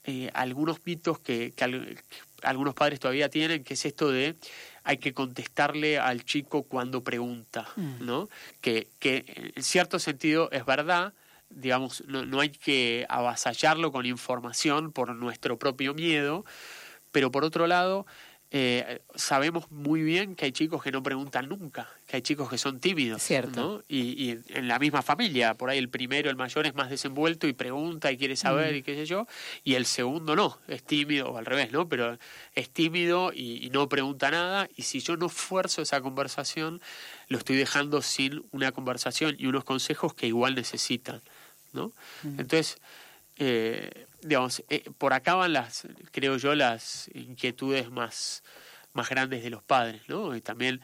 [0.05, 2.03] eh, algunos mitos que, que al- que
[2.41, 4.35] algunos padres todavía tienen, que es esto de
[4.85, 8.05] hay que contestarle al chico cuando pregunta, Mm.
[8.05, 8.29] ¿no?
[8.61, 11.13] Que, que en cierto sentido es verdad,
[11.49, 16.45] digamos, no, no hay que avasallarlo con información por nuestro propio miedo,
[17.11, 18.05] pero por otro lado,
[18.51, 22.57] eh, sabemos muy bien que hay chicos que no preguntan nunca, que hay chicos que
[22.57, 23.59] son tímidos, Cierto.
[23.61, 23.83] ¿no?
[23.87, 27.47] Y, y en- la misma familia, por ahí el primero, el mayor, es más desenvuelto
[27.47, 28.77] y pregunta y quiere saber Mm.
[28.77, 29.27] y qué sé yo,
[29.63, 31.87] y el segundo no, es tímido, o al revés, ¿no?
[31.89, 32.17] Pero
[32.55, 36.81] es tímido y, y no pregunta nada, y si yo no fuerzo esa conversación,
[37.27, 41.21] lo estoy dejando sin una conversación y unos consejos que igual necesitan,
[41.73, 41.91] ¿no?
[42.23, 42.77] Entonces,
[43.37, 48.43] eh, digamos, eh, por acá van las, creo yo, las inquietudes más,
[48.93, 50.35] más grandes de los padres, ¿no?
[50.35, 50.81] Y también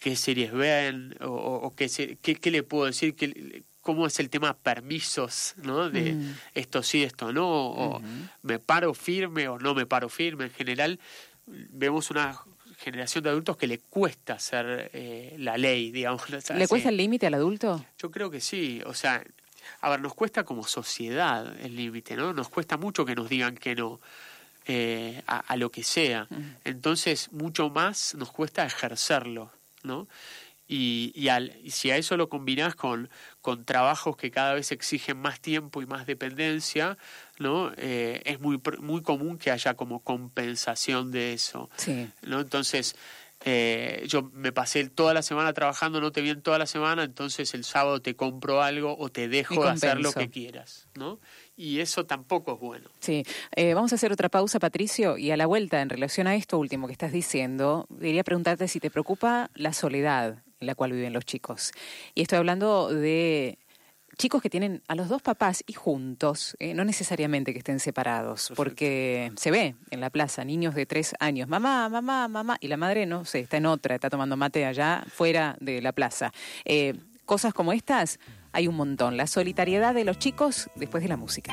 [0.00, 4.18] qué series ven o, o- qué, se- qué, qué le puedo decir, qué, cómo es
[4.18, 5.88] el tema permisos, ¿no?
[5.90, 6.32] De Mm.
[6.54, 8.02] esto sí, esto no, o
[8.42, 10.44] me paro firme o no me paro firme.
[10.46, 10.98] En general,
[11.46, 12.38] vemos una
[12.78, 16.22] generación de adultos que le cuesta hacer eh, la ley, digamos.
[16.54, 17.84] ¿Le cuesta el límite al adulto?
[17.98, 19.22] Yo creo que sí, o sea,
[19.84, 22.32] a ver, nos cuesta como sociedad el límite, ¿no?
[22.32, 24.00] Nos cuesta mucho que nos digan que no
[24.66, 26.26] eh, a, a lo que sea.
[26.64, 30.08] Entonces, mucho más nos cuesta ejercerlo, ¿no?
[30.66, 33.10] Y, y, al, y si a eso lo combinás con,
[33.42, 36.96] con trabajos que cada vez exigen más tiempo y más dependencia,
[37.38, 37.70] ¿no?
[37.76, 41.68] Eh, es muy, muy común que haya como compensación de eso.
[41.76, 42.08] Sí.
[42.22, 42.40] ¿no?
[42.40, 42.96] Entonces,
[43.46, 47.04] eh, yo me pasé toda la semana trabajando, no te vi en toda la semana,
[47.04, 51.20] entonces el sábado te compro algo o te dejo de hacer lo que quieras, ¿no?
[51.54, 52.88] Y eso tampoco es bueno.
[53.00, 53.22] Sí,
[53.54, 56.58] Eh, vamos a hacer otra pausa, Patricio, y a la vuelta, en relación a esto
[56.58, 61.12] último que estás diciendo, quería preguntarte si te preocupa la soledad en la cual viven
[61.12, 61.72] los chicos.
[62.14, 63.58] Y estoy hablando de
[64.16, 68.48] chicos que tienen a los dos papás y juntos, eh, no necesariamente que estén separados,
[68.48, 68.54] Perfecto.
[68.56, 72.76] porque se ve en la plaza niños de tres años, mamá, mamá, mamá, y la
[72.76, 76.32] madre no sé, está en otra, está tomando mate allá fuera de la plaza.
[76.64, 78.18] Eh, cosas como estas
[78.52, 79.16] hay un montón.
[79.16, 81.52] La solitariedad de los chicos después de la música.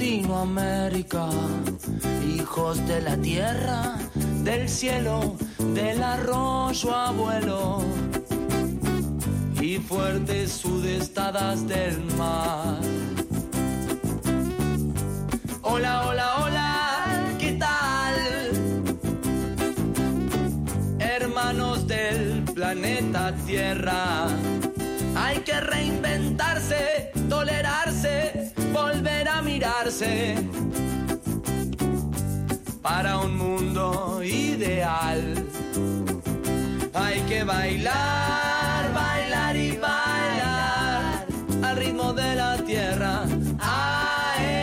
[0.00, 1.28] Latinoamérica,
[2.26, 3.98] hijos de la tierra,
[4.42, 5.36] del cielo,
[5.74, 7.82] del arroyo abuelo
[9.60, 12.78] y fuertes sudestadas del mar.
[15.60, 18.14] Hola, hola, hola, ¿qué tal?
[20.98, 24.28] hermanos del planeta Tierra.
[25.14, 28.29] Hay que reinventarse, tolerarse,
[29.64, 29.84] a
[32.82, 35.34] para un mundo ideal.
[36.94, 41.26] Hay que bailar, bailar y bailar
[41.62, 43.24] al ritmo de la tierra.
[43.58, 44.58] Ay,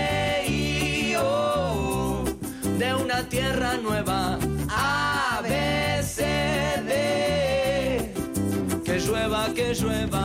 [1.20, 2.24] oh,
[2.80, 4.40] de una tierra nueva.
[4.70, 6.24] A, B, C,
[6.88, 8.14] D.
[8.84, 10.17] Que llueva, que llueva.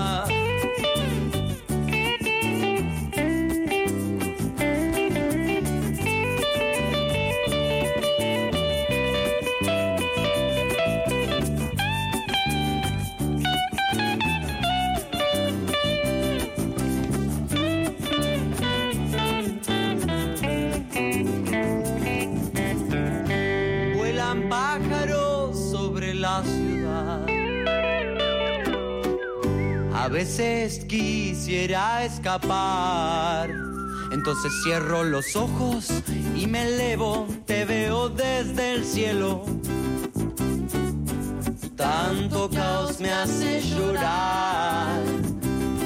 [30.88, 33.50] Quisiera escapar.
[34.12, 35.88] Entonces cierro los ojos
[36.36, 39.44] y me elevo, te veo desde el cielo.
[41.76, 45.00] Tanto caos me hace llorar.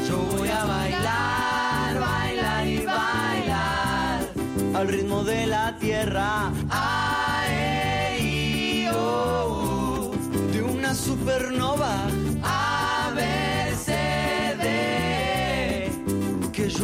[0.08, 4.20] Yo voy a bailar, bailar y bailar
[4.74, 6.52] al ritmo de la tierra.
[8.92, 10.10] Oh,
[10.52, 11.55] de una supernova.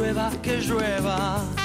[0.03, 1.62] Llueva, que llueva.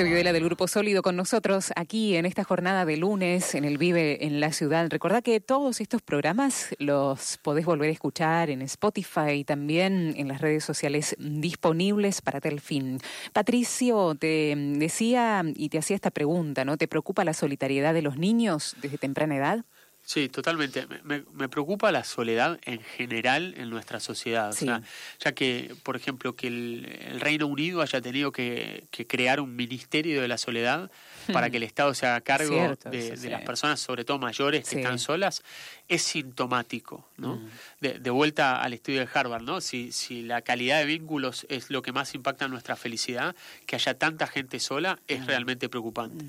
[0.00, 3.76] Patricio Videla del Grupo Sólido con nosotros aquí en esta jornada de lunes en el
[3.76, 4.88] Vive en la Ciudad.
[4.88, 10.26] Recordá que todos estos programas los podés volver a escuchar en Spotify y también en
[10.26, 12.98] las redes sociales disponibles para tal fin.
[13.34, 16.78] Patricio, te decía y te hacía esta pregunta, ¿no?
[16.78, 19.64] ¿Te preocupa la solitariedad de los niños desde temprana edad?
[20.12, 20.88] Sí, totalmente.
[21.04, 24.50] Me, me- preocupa la soledad en general en nuestra sociedad.
[24.50, 24.64] Sí.
[24.64, 24.82] O sea,
[25.20, 29.54] ya que, por ejemplo, que el, el Reino Unido haya tenido que, que crear un
[29.54, 30.90] ministerio de la soledad
[31.30, 34.80] para que el Estado se haga cargo Cierto, de, las personas, sobre todo mayores, que
[34.80, 35.42] están solas,
[35.88, 37.06] es sintomático.
[37.16, 37.36] ¿no?
[37.36, 37.50] Mm.
[37.80, 39.60] De, de vuelta al estudio de Harvard, ¿no?
[39.60, 43.34] Si, si la calidad de vínculos es lo que más impacta en nuestra felicidad,
[43.66, 44.98] que haya tanta gente sola Mm.
[45.06, 46.24] es realmente preocupante.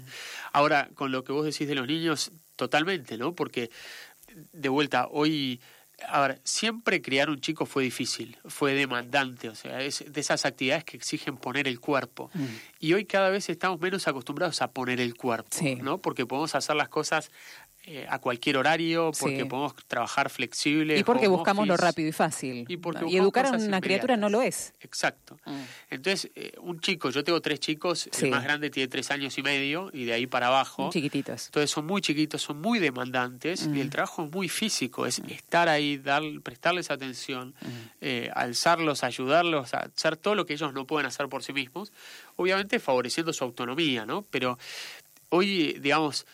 [0.52, 3.34] Ahora, con lo que vos decís de los niños, totalmente, ¿no?
[3.34, 3.70] Porque,
[4.54, 5.60] de vuelta, hoy,
[6.08, 10.46] a ver, siempre criar un chico fue difícil, fue demandante, o sea, es de esas
[10.46, 12.30] actividades que exigen poner el cuerpo.
[12.34, 12.46] Mm.
[12.80, 15.76] Y hoy cada vez estamos menos acostumbrados a poner el cuerpo, Sí.
[15.76, 16.00] ¿no?
[16.00, 17.32] Porque podemos hacer las cosas
[17.84, 19.46] eh, a cualquier horario, porque Sí.
[19.46, 21.00] podemos trabajar flexible.
[21.00, 22.66] Y porque buscamos lo rápido y fácil.
[22.68, 24.72] Y porque y buscamos educar a una criatura no lo es.
[24.82, 25.40] Exacto.
[25.90, 28.26] Entonces, eh, un chico, yo tengo tres chicos, Sí.
[28.26, 30.84] el más grande tiene tres años y medio y de ahí para abajo.
[30.84, 31.48] Muy chiquititos.
[31.48, 33.76] Entonces son muy chiquitos, son muy demandantes Mm.
[33.76, 37.56] y el trabajo es muy físico, es estar ahí, dar, prestarles atención,
[38.00, 41.92] eh, alzarlos, ayudarlos a hacer todo lo que ellos no pueden hacer por sí mismos,
[42.36, 44.22] obviamente favoreciendo su autonomía, ¿no?
[44.30, 44.60] Pero
[45.30, 46.28] hoy, digamos,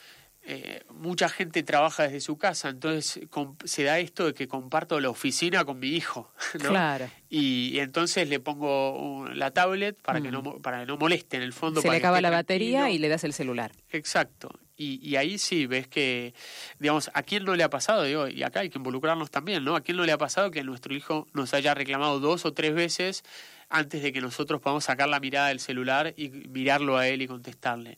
[0.50, 3.20] eh, mucha gente trabaja desde su casa, entonces
[3.66, 6.32] se da esto de que comparto la oficina con mi hijo,
[6.64, 6.70] ¿no?
[6.70, 7.10] Claro.
[7.30, 10.96] Y, y entonces le pongo un- la tablet para que no mo- para que no
[10.98, 11.82] moleste en el fondo.
[11.82, 11.84] Mm.
[11.84, 12.96] Se para le acaba la batería tranquilo.
[12.96, 13.74] y le das el celular.
[13.92, 14.50] Exacto.
[14.78, 16.34] Y, y ahí sí ves que,
[16.80, 18.04] digamos, ¿a quién no le ha pasado?
[18.04, 19.76] Digo, y acá hay que involucrarnos también, ¿no?
[19.76, 22.74] ¿A quién no le ha pasado que nuestro hijo nos haya reclamado dos o tres
[22.76, 23.24] veces
[23.70, 27.28] antes de que nosotros podamos sacar la mirada del celular y mirarlo a él y
[27.28, 27.98] contestarle?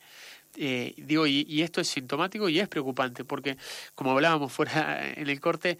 [0.56, 3.58] Eh, digo, y, y esto es sintomático y es preocupante porque,
[3.96, 5.78] como hablábamos fuera en el corte,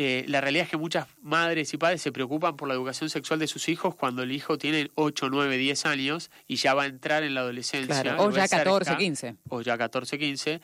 [0.00, 3.40] eh, la realidad es que muchas madres y padres se preocupan por la educación sexual
[3.40, 6.86] de sus hijos cuando el hijo tiene 8, 9, 10 años y ya va a
[6.86, 8.02] entrar en la adolescencia.
[8.02, 8.22] Claro.
[8.22, 9.34] O ya cerca, 14, 15.
[9.48, 10.60] O ya 14, 15.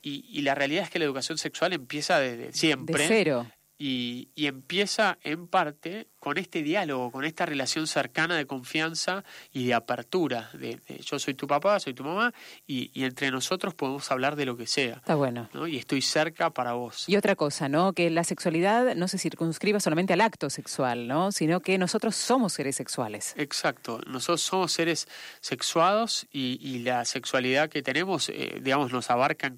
[0.00, 3.02] Y, y la realidad es que la educación sexual empieza desde siempre.
[3.02, 3.46] De cero.
[3.78, 9.66] Y, y empieza en parte con este diálogo, con esta relación cercana de confianza y
[9.66, 10.50] de apertura.
[10.52, 12.32] De, yo soy tu papá, soy tu mamá,
[12.66, 14.96] y, entre nosotros podemos hablar de lo que sea.
[14.96, 15.48] Está bueno.
[15.68, 17.08] Y estoy cerca para vos.
[17.08, 17.92] Y otra cosa, ¿no?
[17.92, 21.32] Que la sexualidad no se circunscriba solamente al acto sexual, ¿no?
[21.32, 23.34] Sino que nosotros somos seres sexuales.
[23.36, 24.00] Exacto.
[24.06, 25.08] Nosotros somos seres
[25.40, 29.52] sexuados y, la sexualidad que tenemos, eh, digamos, nos abarca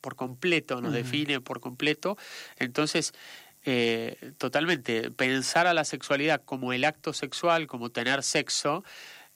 [0.00, 2.16] por completo, nos define por completo.
[2.58, 3.12] Entonces,
[3.64, 5.10] eh, totalmente.
[5.10, 8.84] Pensar a la sexualidad como el acto sexual, como tener sexo,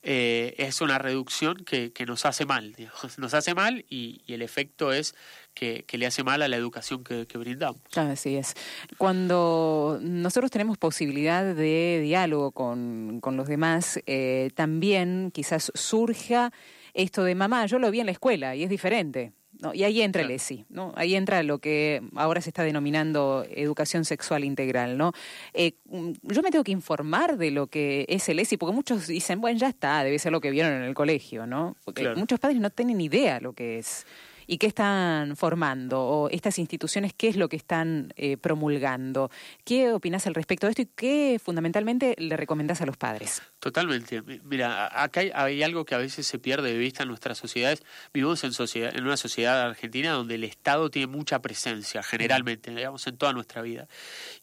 [0.09, 2.77] eh, es una reducción que, nos hace mal.
[3.19, 5.17] Nos hace mal y, el efecto es
[5.53, 7.81] que, le hace mal a la educación que, brindamos.
[7.97, 8.55] Así es.
[8.99, 16.53] Cuando nosotros tenemos posibilidad de diálogo con, los demás, eh, también quizás surja
[16.95, 19.33] esto de mamá, yo lo vi en la escuela y es diferente.
[19.61, 19.75] ¿No?
[19.75, 20.93] Y ahí entra el ESI, ¿no?
[20.97, 25.13] Ahí entra lo que ahora se está denominando educación sexual integral, ¿no?
[25.55, 29.07] Eh, mm, yo me tengo que informar de lo que es el ESI, porque muchos
[29.07, 31.77] dicen, bueno, ya está, debe ser lo que vieron en el colegio, ¿no?
[31.85, 34.07] Porque muchos padres no tienen idea lo que es
[34.47, 39.31] y qué están formando o estas instituciones qué es lo que están eh, promulgando.
[39.65, 43.43] ¿Qué opinas al respecto de esto y qué fundamentalmente le recomendás a los padres?
[43.61, 44.23] Totalmente.
[44.45, 47.83] Mira, acá hay, algo que a veces se pierde de vista en nuestras sociedades.
[48.13, 53.07] Vivimos en, sociedad, en una sociedad argentina donde el Estado tiene mucha presencia, generalmente, digamos,
[53.07, 53.89] en toda nuestra vida.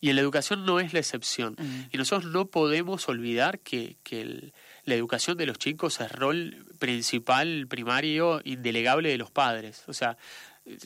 [0.02, 1.56] Y en la educación no es la excepción.
[1.58, 1.82] Mm.
[1.92, 4.54] Y nosotros no podemos olvidar que, que el
[4.86, 9.84] la educación de los chicos es rol principal, primario, indelegable de los padres.
[9.88, 10.18] O sea,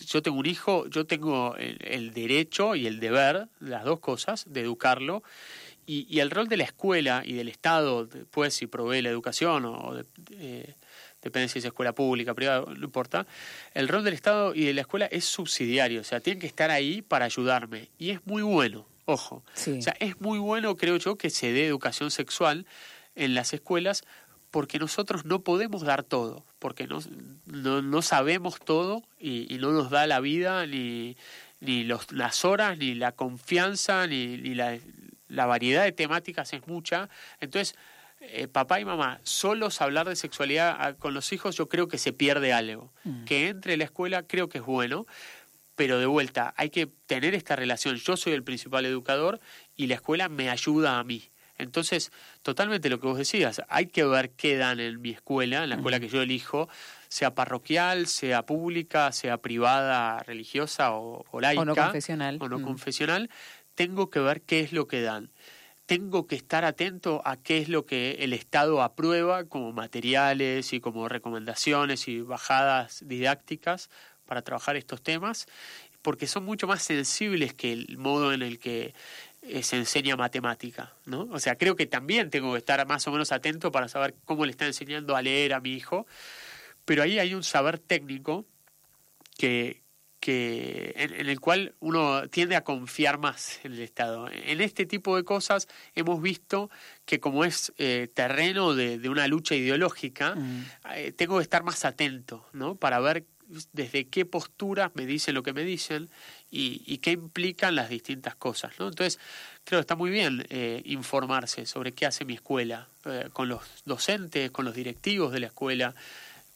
[0.07, 4.61] yo tengo un hijo, yo tengo el, derecho y el deber, las dos cosas, de
[4.61, 5.23] educarlo.
[5.85, 9.95] Y, el rol de la escuela y del Estado, después si provee la educación o
[10.31, 10.75] eh,
[11.21, 13.25] depende si es escuela pública, privada, no importa,
[13.73, 16.71] el rol del Estado y de la escuela es subsidiario, o sea, tienen que estar
[16.71, 17.89] ahí para ayudarme.
[17.97, 19.43] Y es muy bueno, ojo.
[19.55, 22.65] O sea, es muy bueno, creo yo, que se dé educación sexual
[23.17, 24.03] en las escuelas
[24.51, 27.01] porque nosotros no podemos dar todo, porque no,
[27.45, 31.17] no, sabemos todo y, no nos da la vida, ni,
[31.59, 34.77] ni los, las horas, ni la confianza, ni, ni la,
[35.27, 37.09] la, variedad de temáticas es mucha.
[37.41, 37.75] Entonces,
[38.21, 41.97] eh, papá y mamá, solos hablar de sexualidad ah, con los hijos, yo creo que
[41.97, 42.91] se pierde algo.
[43.03, 43.25] Mm.
[43.25, 45.05] Que entre la escuela creo que es bueno,
[45.75, 47.97] pero de vuelta, hay que tener esta relación.
[47.97, 49.39] Yo soy el principal educador
[49.75, 51.29] y la escuela me ayuda a mí.
[51.57, 52.11] Entonces,
[52.43, 55.75] totalmente lo que vos decías, hay que ver qué dan en mi escuela, en la
[55.75, 56.69] escuela que yo elijo,
[57.07, 61.61] sea parroquial, sea pública, sea privada, religiosa o, laica.
[61.61, 62.37] O no confesional.
[62.41, 63.29] O no confesional.
[63.75, 65.31] Tengo que ver qué es lo que dan.
[65.87, 70.81] Tengo que estar atento a qué es lo que el Estado aprueba como materiales y
[70.81, 73.89] como recomendaciones y bajadas didácticas
[74.25, 75.47] para trabajar estos temas,
[76.01, 78.93] porque son mucho más sensibles que el modo en el que
[79.61, 81.27] se enseña matemática, ¿no?
[81.31, 84.45] O sea, creo que también tengo que estar más o menos atento para saber cómo
[84.45, 86.05] le está enseñando a leer a mi hijo,
[86.85, 88.45] pero ahí hay un saber técnico
[89.37, 89.81] que,
[90.19, 94.29] que en, el cual uno tiende a confiar más en el Estado.
[94.31, 96.69] En este tipo de cosas hemos visto
[97.05, 100.65] que como es eh, terreno de, de, una lucha ideológica, mm.
[100.95, 102.75] eh, tengo que estar más atento, ¿no?
[102.75, 103.25] Para ver
[103.71, 106.09] desde qué postura me dicen lo que me dicen
[106.49, 108.73] y, qué implican las distintas cosas.
[108.79, 108.87] ¿no?
[108.87, 109.19] Entonces,
[109.63, 113.61] creo que está muy bien eh, informarse sobre qué hace mi escuela, eh, con los
[113.85, 115.93] docentes, con los directivos de la escuela,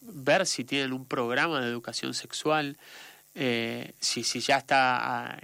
[0.02, 2.78] ver si tienen un programa de educación sexual,
[3.36, 5.40] eh, si, si ya está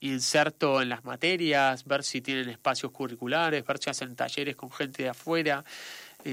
[0.00, 5.04] inserto en las materias, ver si tienen espacios curriculares, ver si hacen talleres con gente
[5.04, 5.64] de afuera.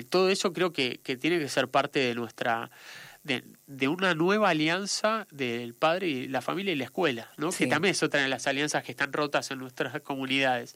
[0.10, 2.70] todo eso creo que, que tiene que ser parte de nuestra
[3.24, 7.52] de, una nueva alianza del padre y la familia y la escuela, ¿no?
[7.52, 10.76] que también es otra de las alianzas que están rotas en nuestras comunidades.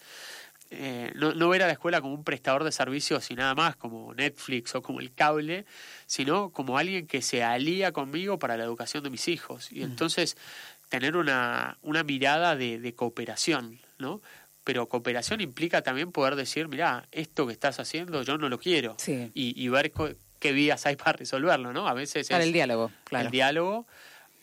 [0.70, 3.78] Eh, no, no, ver a la escuela como un prestador de servicios y nada más,
[3.78, 5.66] como Netflix o como el cable,
[6.06, 9.72] sino como alguien que se alía conmigo para la educación de mis hijos.
[9.72, 10.36] Y entonces
[10.90, 14.22] tener una, una mirada de, de cooperación, ¿no?
[14.68, 18.98] pero cooperación implica también poder decir, mira, esto que estás haciendo yo no lo quiero.
[19.08, 19.94] Y, y, ver
[20.40, 21.88] qué vías hay para resolverlo, ¿no?
[21.88, 23.26] A veces para el diálogo, claro.
[23.26, 23.86] El diálogo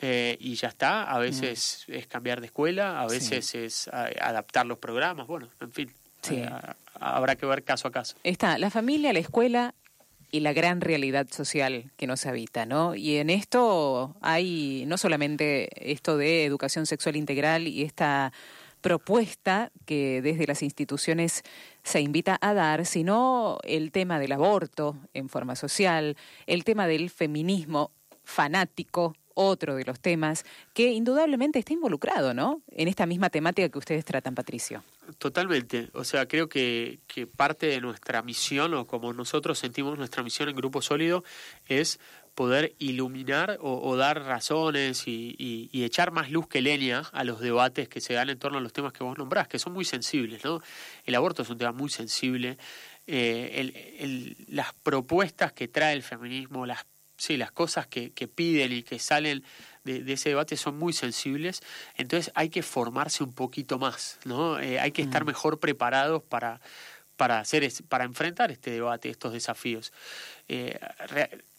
[0.00, 1.04] eh, y ya está.
[1.04, 5.92] A veces es cambiar de escuela, a veces es adaptar los programas, bueno, en fin.
[6.30, 6.48] Eh,
[7.00, 8.16] habrá que ver caso a caso.
[8.24, 9.74] Está la familia, la escuela
[10.30, 12.94] y la gran realidad social que nos habita, ¿no?
[12.94, 18.33] Y en esto hay no solamente esto de educación sexual integral y esta
[18.85, 21.42] propuesta que desde las instituciones
[21.82, 27.08] se invita a dar, sino el tema del aborto en forma social, el tema del
[27.08, 27.92] feminismo
[28.24, 32.60] fanático otro de los temas que indudablemente está involucrado, ¿no?
[32.70, 34.85] En esta misma temática que ustedes tratan, Patricio.
[35.16, 35.88] Totalmente.
[35.94, 40.50] O sea, creo que, que parte de nuestra misión, o como nosotros sentimos nuestra misión
[40.50, 41.24] en Grupo Sólido,
[41.68, 41.98] es
[42.35, 48.00] poder iluminar o, dar razones y, echar más luz que leña a los debates que
[48.00, 50.60] se dan en torno a los temas que vos nombrás, que son muy sensibles, ¿no?
[51.04, 52.58] El aborto es un tema muy sensible.
[53.06, 58.82] Eh, las propuestas que trae el feminismo, las, sí, las cosas que, que piden y
[58.82, 59.44] que salen
[59.85, 61.62] de, ese debate son muy sensibles,
[61.96, 64.58] entonces hay que formarse un poquito más, ¿no?
[64.58, 65.26] Eh, hay que estar mm.
[65.26, 66.60] mejor preparados para,
[67.17, 69.92] para, hacer, para enfrentar este debate, estos desafíos.
[70.48, 70.79] Eh,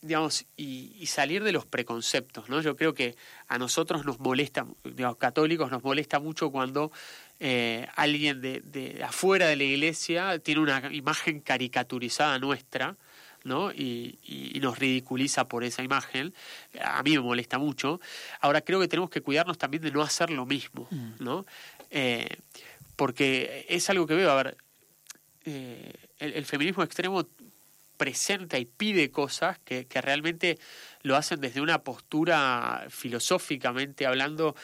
[0.01, 2.62] digamos, y, salir de los preconceptos, ¿no?
[2.62, 3.16] Yo creo que
[3.47, 6.91] a nosotros nos molesta, digamos, católicos nos molesta mucho cuando
[7.39, 12.97] eh, alguien de, de, afuera de la iglesia tiene una imagen caricaturizada nuestra,
[13.45, 13.72] ¿no?
[13.72, 16.34] Y, nos ridiculiza por esa imagen.
[16.84, 18.01] A mí me molesta mucho.
[18.41, 21.24] Ahora creo que tenemos que cuidarnos también de no hacer lo mismo, mm.
[21.24, 21.45] ¿no?
[21.91, 22.28] Eh,
[22.95, 24.58] porque es algo que veo, a ver,
[25.46, 27.28] eh, el, feminismo extremo
[27.98, 30.58] presenta y pide cosas que, realmente
[31.04, 34.56] lo hacen desde una postura filosóficamente hablando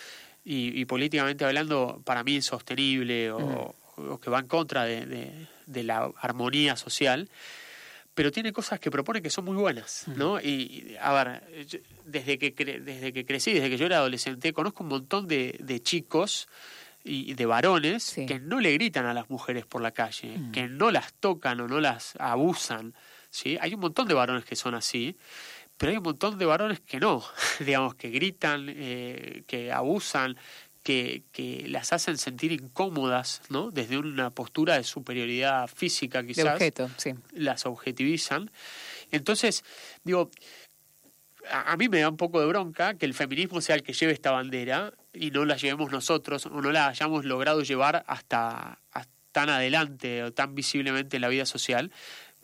[0.43, 3.75] y, políticamente hablando para mí insostenible o,
[4.21, 7.29] que va en contra de, la armonía social
[8.13, 10.05] pero tiene cosas que propone que son muy buenas.
[10.09, 10.41] ¿no?
[10.41, 11.43] Y, a ver,
[12.03, 15.81] desde que, desde que crecí, desde que yo era adolescente, conozco un montón de, de
[15.81, 16.49] chicos
[17.03, 20.51] y de varones que no le gritan a las mujeres por la calle, mm.
[20.51, 22.93] que no las tocan o no las abusan.
[23.29, 23.57] ¿sí?
[23.61, 25.15] Hay un montón de varones que son así,
[25.77, 27.23] pero hay un montón de varones que no,
[27.59, 30.37] digamos, que gritan, eh, que abusan,
[30.83, 33.69] que, que, las hacen sentir incómodas, ¿no?
[33.71, 36.45] Desde una postura de superioridad física quizás.
[36.45, 37.13] De objeto, sí.
[37.33, 38.49] Las objetivizan.
[39.11, 39.63] Entonces,
[40.03, 40.31] digo,
[41.49, 44.13] a, mí me da un poco de bronca que el feminismo sea el que lleve
[44.13, 48.79] esta bandera y no la llevemos nosotros o no la hayamos logrado llevar hasta,
[49.31, 51.91] tan adelante o tan visiblemente en la vida social,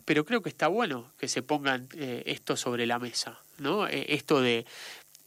[0.04, 3.86] pero creo que está bueno que se pongan eh, esto sobre la mesa, ¿no?
[3.86, 4.64] Eh, esto de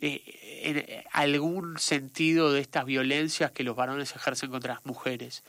[0.04, 0.24] eh,
[0.64, 5.44] en algún sentido de estas violencias que los varones ejercen contra las mujeres.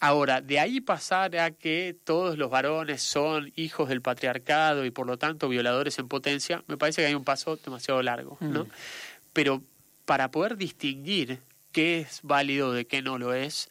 [0.00, 5.06] Ahora, de ahí pasar a que todos los varones son hijos del patriarcado y por
[5.06, 8.64] lo tanto violadores en potencia, me parece que hay un paso demasiado largo, ¿no?
[8.64, 8.70] Mm.
[9.32, 9.62] Pero
[10.12, 11.40] para poder distinguir
[11.72, 13.70] qué es válido de qué no lo es,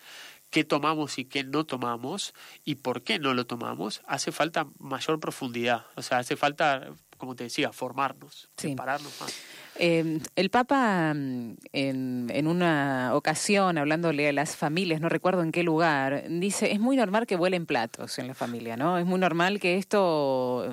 [0.49, 2.33] qué tomamos y qué no tomamos
[2.65, 5.85] y por qué no lo tomamos, hace falta mayor profundidad.
[5.93, 9.35] O sea, hace falta, como te decía, formarnos, prepararnos más.
[9.75, 15.51] Eh, el Papa, mm, en, en, una ocasión, hablándole a las familias, no recuerdo en
[15.51, 18.97] qué lugar, dice, es muy normal que vuelen platos en la familia, ¿no?
[18.97, 20.67] Es muy normal que esto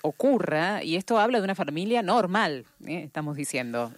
[0.00, 3.02] ocurra y esto habla de una familia normal, ¿eh?
[3.04, 3.92] estamos diciendo.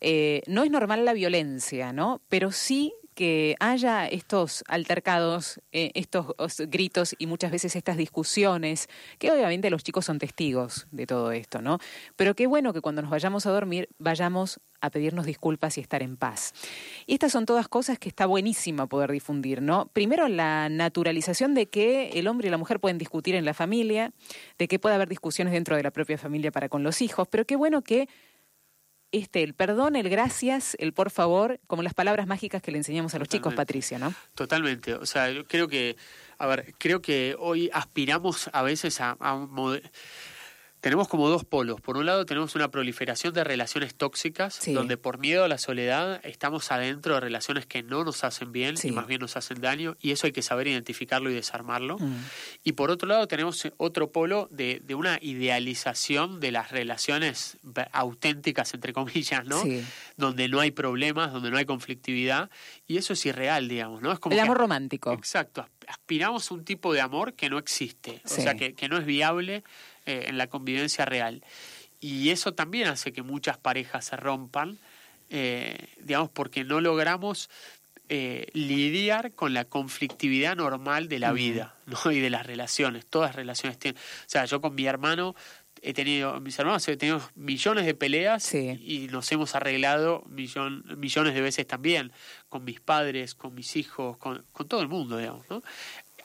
[0.00, 2.22] Eh, no es normal la violencia, ¿no?
[2.28, 6.26] Pero sí que haya estos altercados, eh, estos
[6.68, 8.88] gritos y muchas veces estas discusiones,
[9.18, 11.78] que obviamente los chicos son testigos de todo esto, ¿no?
[12.16, 16.02] Pero qué bueno que cuando nos vayamos a dormir vayamos a pedirnos disculpas y estar
[16.02, 16.52] en paz.
[17.06, 19.86] Y estas son todas cosas que está buenísima poder difundir, ¿no?
[19.94, 24.12] Primero la naturalización de que el hombre y la mujer pueden discutir en la familia,
[24.58, 27.46] de que puede haber discusiones dentro de la propia familia para con los hijos, pero
[27.46, 28.10] qué bueno que
[29.16, 33.14] este, el perdón, el gracias, el por favor, como las palabras mágicas que le enseñamos
[33.14, 34.14] a los chicos, Patricia, ¿no?
[34.34, 34.94] Totalmente.
[34.94, 35.96] O sea, yo creo que,
[36.38, 39.54] a ver, creo que hoy aspiramos a veces a, a un
[40.86, 41.80] tenemos como dos polos.
[41.80, 46.20] Por un lado tenemos una proliferación de relaciones tóxicas, donde por miedo a la soledad
[46.22, 49.96] estamos adentro de relaciones que no nos hacen bien y más bien nos hacen daño,
[50.00, 51.98] y eso hay que saber identificarlo y desarmarlo.
[51.98, 52.22] Mm.
[52.62, 57.56] Y por otro lado tenemos otro polo de, de, una idealización de las relaciones
[57.90, 59.64] auténticas, entre comillas, ¿no?
[60.16, 62.48] Donde no hay problemas, donde no hay conflictividad,
[62.86, 64.12] y eso es irreal, digamos, ¿no?
[64.12, 65.12] Es como El amor romántico.
[65.12, 68.98] Exacto, aspiramos a un tipo de amor que no existe, o sea, que, que no
[68.98, 69.64] es viable
[70.06, 71.42] eh, en la convivencia real.
[72.00, 74.78] Y eso también hace que muchas parejas se rompan,
[75.30, 77.50] eh, digamos, porque no logramos
[78.08, 82.12] eh, lidiar con la conflictividad normal de la vida ¿no?
[82.12, 83.04] y de las relaciones.
[83.06, 84.00] Todas las relaciones tienen.
[84.00, 85.34] O sea, yo con mi hermano
[85.82, 91.34] he tenido, mis hermanos he tenido millones de peleas y nos hemos arreglado millón, millones
[91.34, 92.12] de veces también,
[92.48, 95.44] con mis padres, con mis hijos, con, con todo el mundo, digamos.
[95.50, 95.62] ¿no?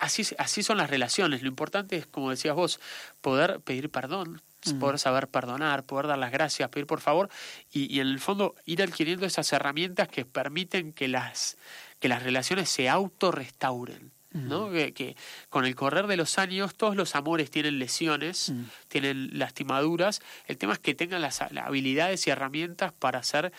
[0.02, 1.42] Así, así son las relaciones.
[1.42, 2.80] Lo importante es, como decías vos,
[3.22, 4.42] poder pedir perdón,
[4.80, 7.30] poder saber perdonar, poder dar las gracias, pedir por favor
[7.72, 11.58] y, en el fondo ir adquiriendo esas herramientas que permiten que las,
[12.00, 14.12] que las relaciones se autorrestauren.
[14.34, 14.72] ¿no?
[14.72, 15.18] Que,
[15.50, 18.54] con el correr de los años todos los amores tienen lesiones,
[18.88, 20.22] tienen lastimaduras.
[20.46, 23.52] El tema es que tengan las, habilidades y herramientas para hacer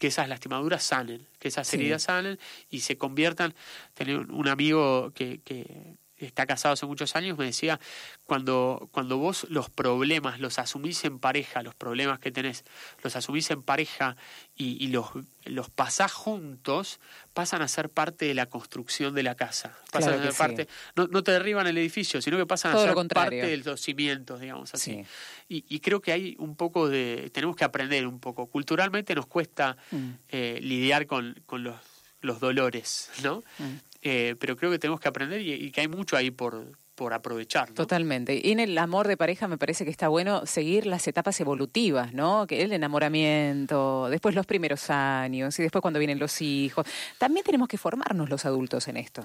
[0.00, 2.38] que esas lastimaduras sanen, que esas heridas sanen
[2.70, 3.54] y se conviertan.
[3.92, 7.80] Tenía un amigo que, que está casado hace muchos años, me decía,
[8.24, 12.64] cuando, cuando vos los problemas los asumís en pareja, los problemas que tenés,
[13.02, 14.16] los asumís en pareja
[14.56, 15.06] y, los,
[15.44, 17.00] los pasás juntos,
[17.32, 19.74] pasan a ser parte de la construcción de la casa.
[19.90, 22.94] Pasan a ser parte, no, no, te derriban el edificio, sino que pasan a ser
[23.08, 25.02] parte de los cimientos, digamos así.
[25.48, 28.46] Y, y, creo que hay un poco de, tenemos que aprender un poco.
[28.46, 30.10] Culturalmente nos cuesta mm.
[30.28, 31.76] eh, lidiar con, con los,
[32.20, 33.42] los dolores, ¿no?
[33.58, 33.89] Mm.
[34.02, 37.70] Eh, pero creo que tenemos que aprender y, que hay mucho ahí por, por aprovechar.
[37.72, 38.40] Totalmente.
[38.42, 42.14] Y en el amor de pareja me parece que está bueno seguir las etapas evolutivas,
[42.14, 42.46] ¿no?
[42.46, 46.86] Que el enamoramiento, después los primeros años y después cuando vienen los hijos.
[47.18, 49.24] También tenemos que formarnos los adultos en esto.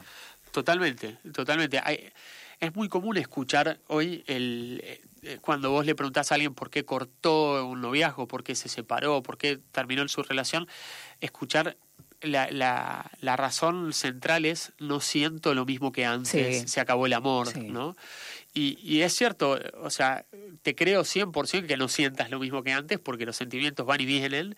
[0.51, 1.81] Totalmente, totalmente.
[2.59, 4.81] es muy común escuchar hoy el
[5.25, 8.69] eh, cuando vos le preguntás a alguien por qué cortó un noviazgo, por qué se
[8.69, 10.67] separó, por qué terminó su relación,
[11.19, 11.77] escuchar
[12.25, 17.13] la, la, la, razón central es no siento lo mismo que antes, se acabó el
[17.13, 17.95] amor, ¿no?
[18.53, 20.25] Y, y, es cierto, o sea,
[20.61, 24.05] te creo 100% que no sientas lo mismo que antes porque los sentimientos van y
[24.05, 24.55] vienen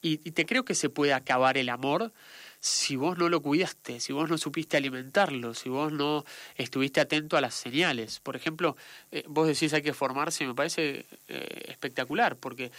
[0.00, 2.12] y, y te creo que se puede acabar el amor
[2.60, 6.24] si vos no lo cuidaste, si vos no supiste alimentarlo, si vos no
[6.56, 8.20] estuviste atento a las señales.
[8.20, 8.76] Por ejemplo,
[9.10, 12.70] eh, vos decís hay que formarse, me parece eh, espectacular, porque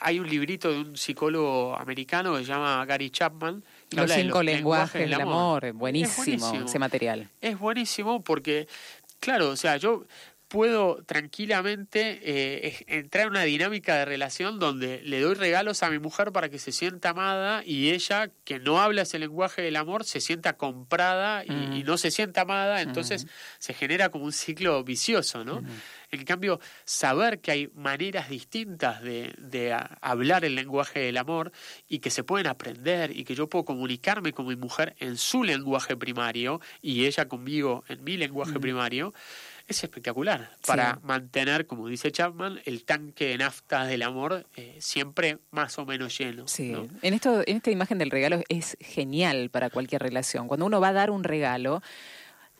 [0.00, 3.64] hay un librito de un psicólogo americano que se llama Gary Chapman.
[3.90, 7.28] Los cinco lenguajes, del amor, buenísimo, ese material.
[7.40, 8.68] Es buenísimo porque,
[9.20, 10.06] claro, o sea, yo
[10.48, 15.98] puedo tranquilamente eh, entrar en una dinámica de relación donde le doy regalos a mi
[15.98, 20.04] mujer para que se sienta amada y ella, que no habla ese lenguaje del amor,
[20.04, 23.26] se sienta comprada y, no se sienta amada, entonces
[23.58, 25.62] se genera como un ciclo vicioso, ¿no?
[26.16, 31.52] En cambio, saber que hay maneras distintas de, de hablar el lenguaje del amor
[31.88, 35.44] y que se pueden aprender y que yo puedo comunicarme con mi mujer en su
[35.44, 39.12] lenguaje primario y ella conmigo en mi lenguaje primario,
[39.66, 45.38] es espectacular para mantener, como dice Chapman, el tanque de nafta del amor eh, siempre
[45.50, 46.46] más o menos lleno.
[46.46, 50.46] Sí, en, esto, en esta imagen del regalo es genial para cualquier relación.
[50.46, 51.82] Cuando uno va a dar un regalo,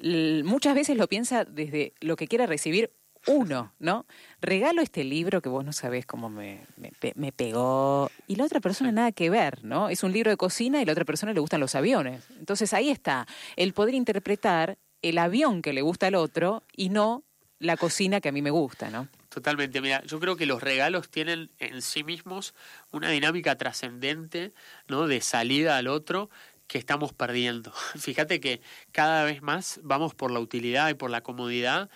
[0.01, 2.91] muchas veces lo piensa desde lo que quiere recibir
[3.27, 4.07] uno, ¿no?
[4.41, 6.61] Regalo este libro que vos no sabés cómo me,
[7.14, 8.11] me, pegó.
[8.27, 9.89] Y la otra persona nada que ver, ¿no?
[9.89, 12.24] Es un libro de cocina y la otra persona le gustan los aviones.
[12.39, 17.24] Entonces ahí está, el poder interpretar el avión que le gusta al otro y no
[17.59, 19.09] la cocina que a mí me gusta, ¿no?
[19.29, 22.55] Totalmente, mira, yo creo que los regalos tienen en sí mismos
[22.91, 24.53] una dinámica trascendente,
[24.89, 25.07] ¿no?
[25.07, 26.31] De salida al otro
[26.66, 27.72] que estamos perdiendo.
[27.99, 28.61] Fíjate que
[28.93, 31.91] cada vez más vamos por la utilidad y por la comodidad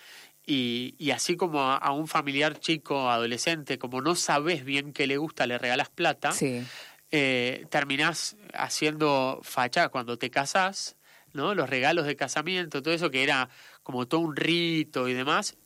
[0.51, 5.17] y, y así como a, un familiar chico, adolescente, como no sabes bien qué le
[5.17, 6.63] gusta, le regalas plata, sí.
[7.11, 10.97] eh, terminás haciendo facha cuando te casás
[11.33, 11.55] ¿no?
[11.55, 13.49] Los regalos de casamiento, todo eso que era
[13.83, 15.57] como todo un rito y demás,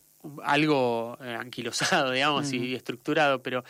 [0.43, 3.64] algo eh, anquilosado, digamos, y estructurado, pero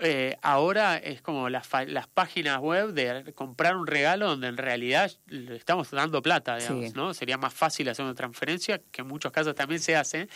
[0.00, 5.10] eh, ahora es como las, las páginas web de comprar un regalo donde en realidad
[5.26, 7.14] le estamos dando plata, digamos, ¿no?
[7.14, 10.28] Sería más fácil hacer una transferencia, que en muchos casos también se hace.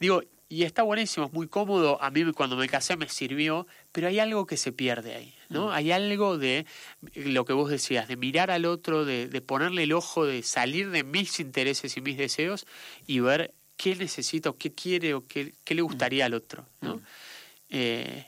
[0.00, 2.02] Digo, y está buenísimo, es muy cómodo.
[2.02, 5.66] A mí cuando me casé me sirvió, pero hay algo que se pierde ahí, ¿no?
[5.66, 5.70] Mm.
[5.70, 6.66] Hay algo de
[7.14, 10.90] lo que vos decías, de mirar al otro, de, de, ponerle el ojo, de salir
[10.90, 12.66] de mis intereses y mis deseos
[13.06, 16.96] y ver qué necesita o qué quiere o qué, qué le gustaría al otro, ¿no?
[16.96, 17.02] Mm.
[17.70, 18.26] Eh,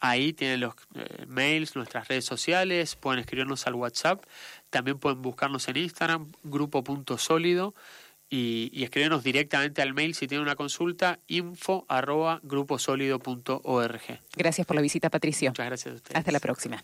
[0.06, 4.22] Ahí tienen los eh, mails, nuestras redes sociales, pueden escribirnos al WhatsApp,
[4.70, 7.74] también pueden buscarnos en Instagram, grupo.sólido,
[8.30, 14.20] y, y escribirnos directamente al mail si tienen una consulta, info arroba gruposólido.org.
[14.36, 15.52] Gracias por la visita, Patricio.
[15.52, 16.18] Muchas gracias a ustedes.
[16.18, 16.84] Hasta la próxima.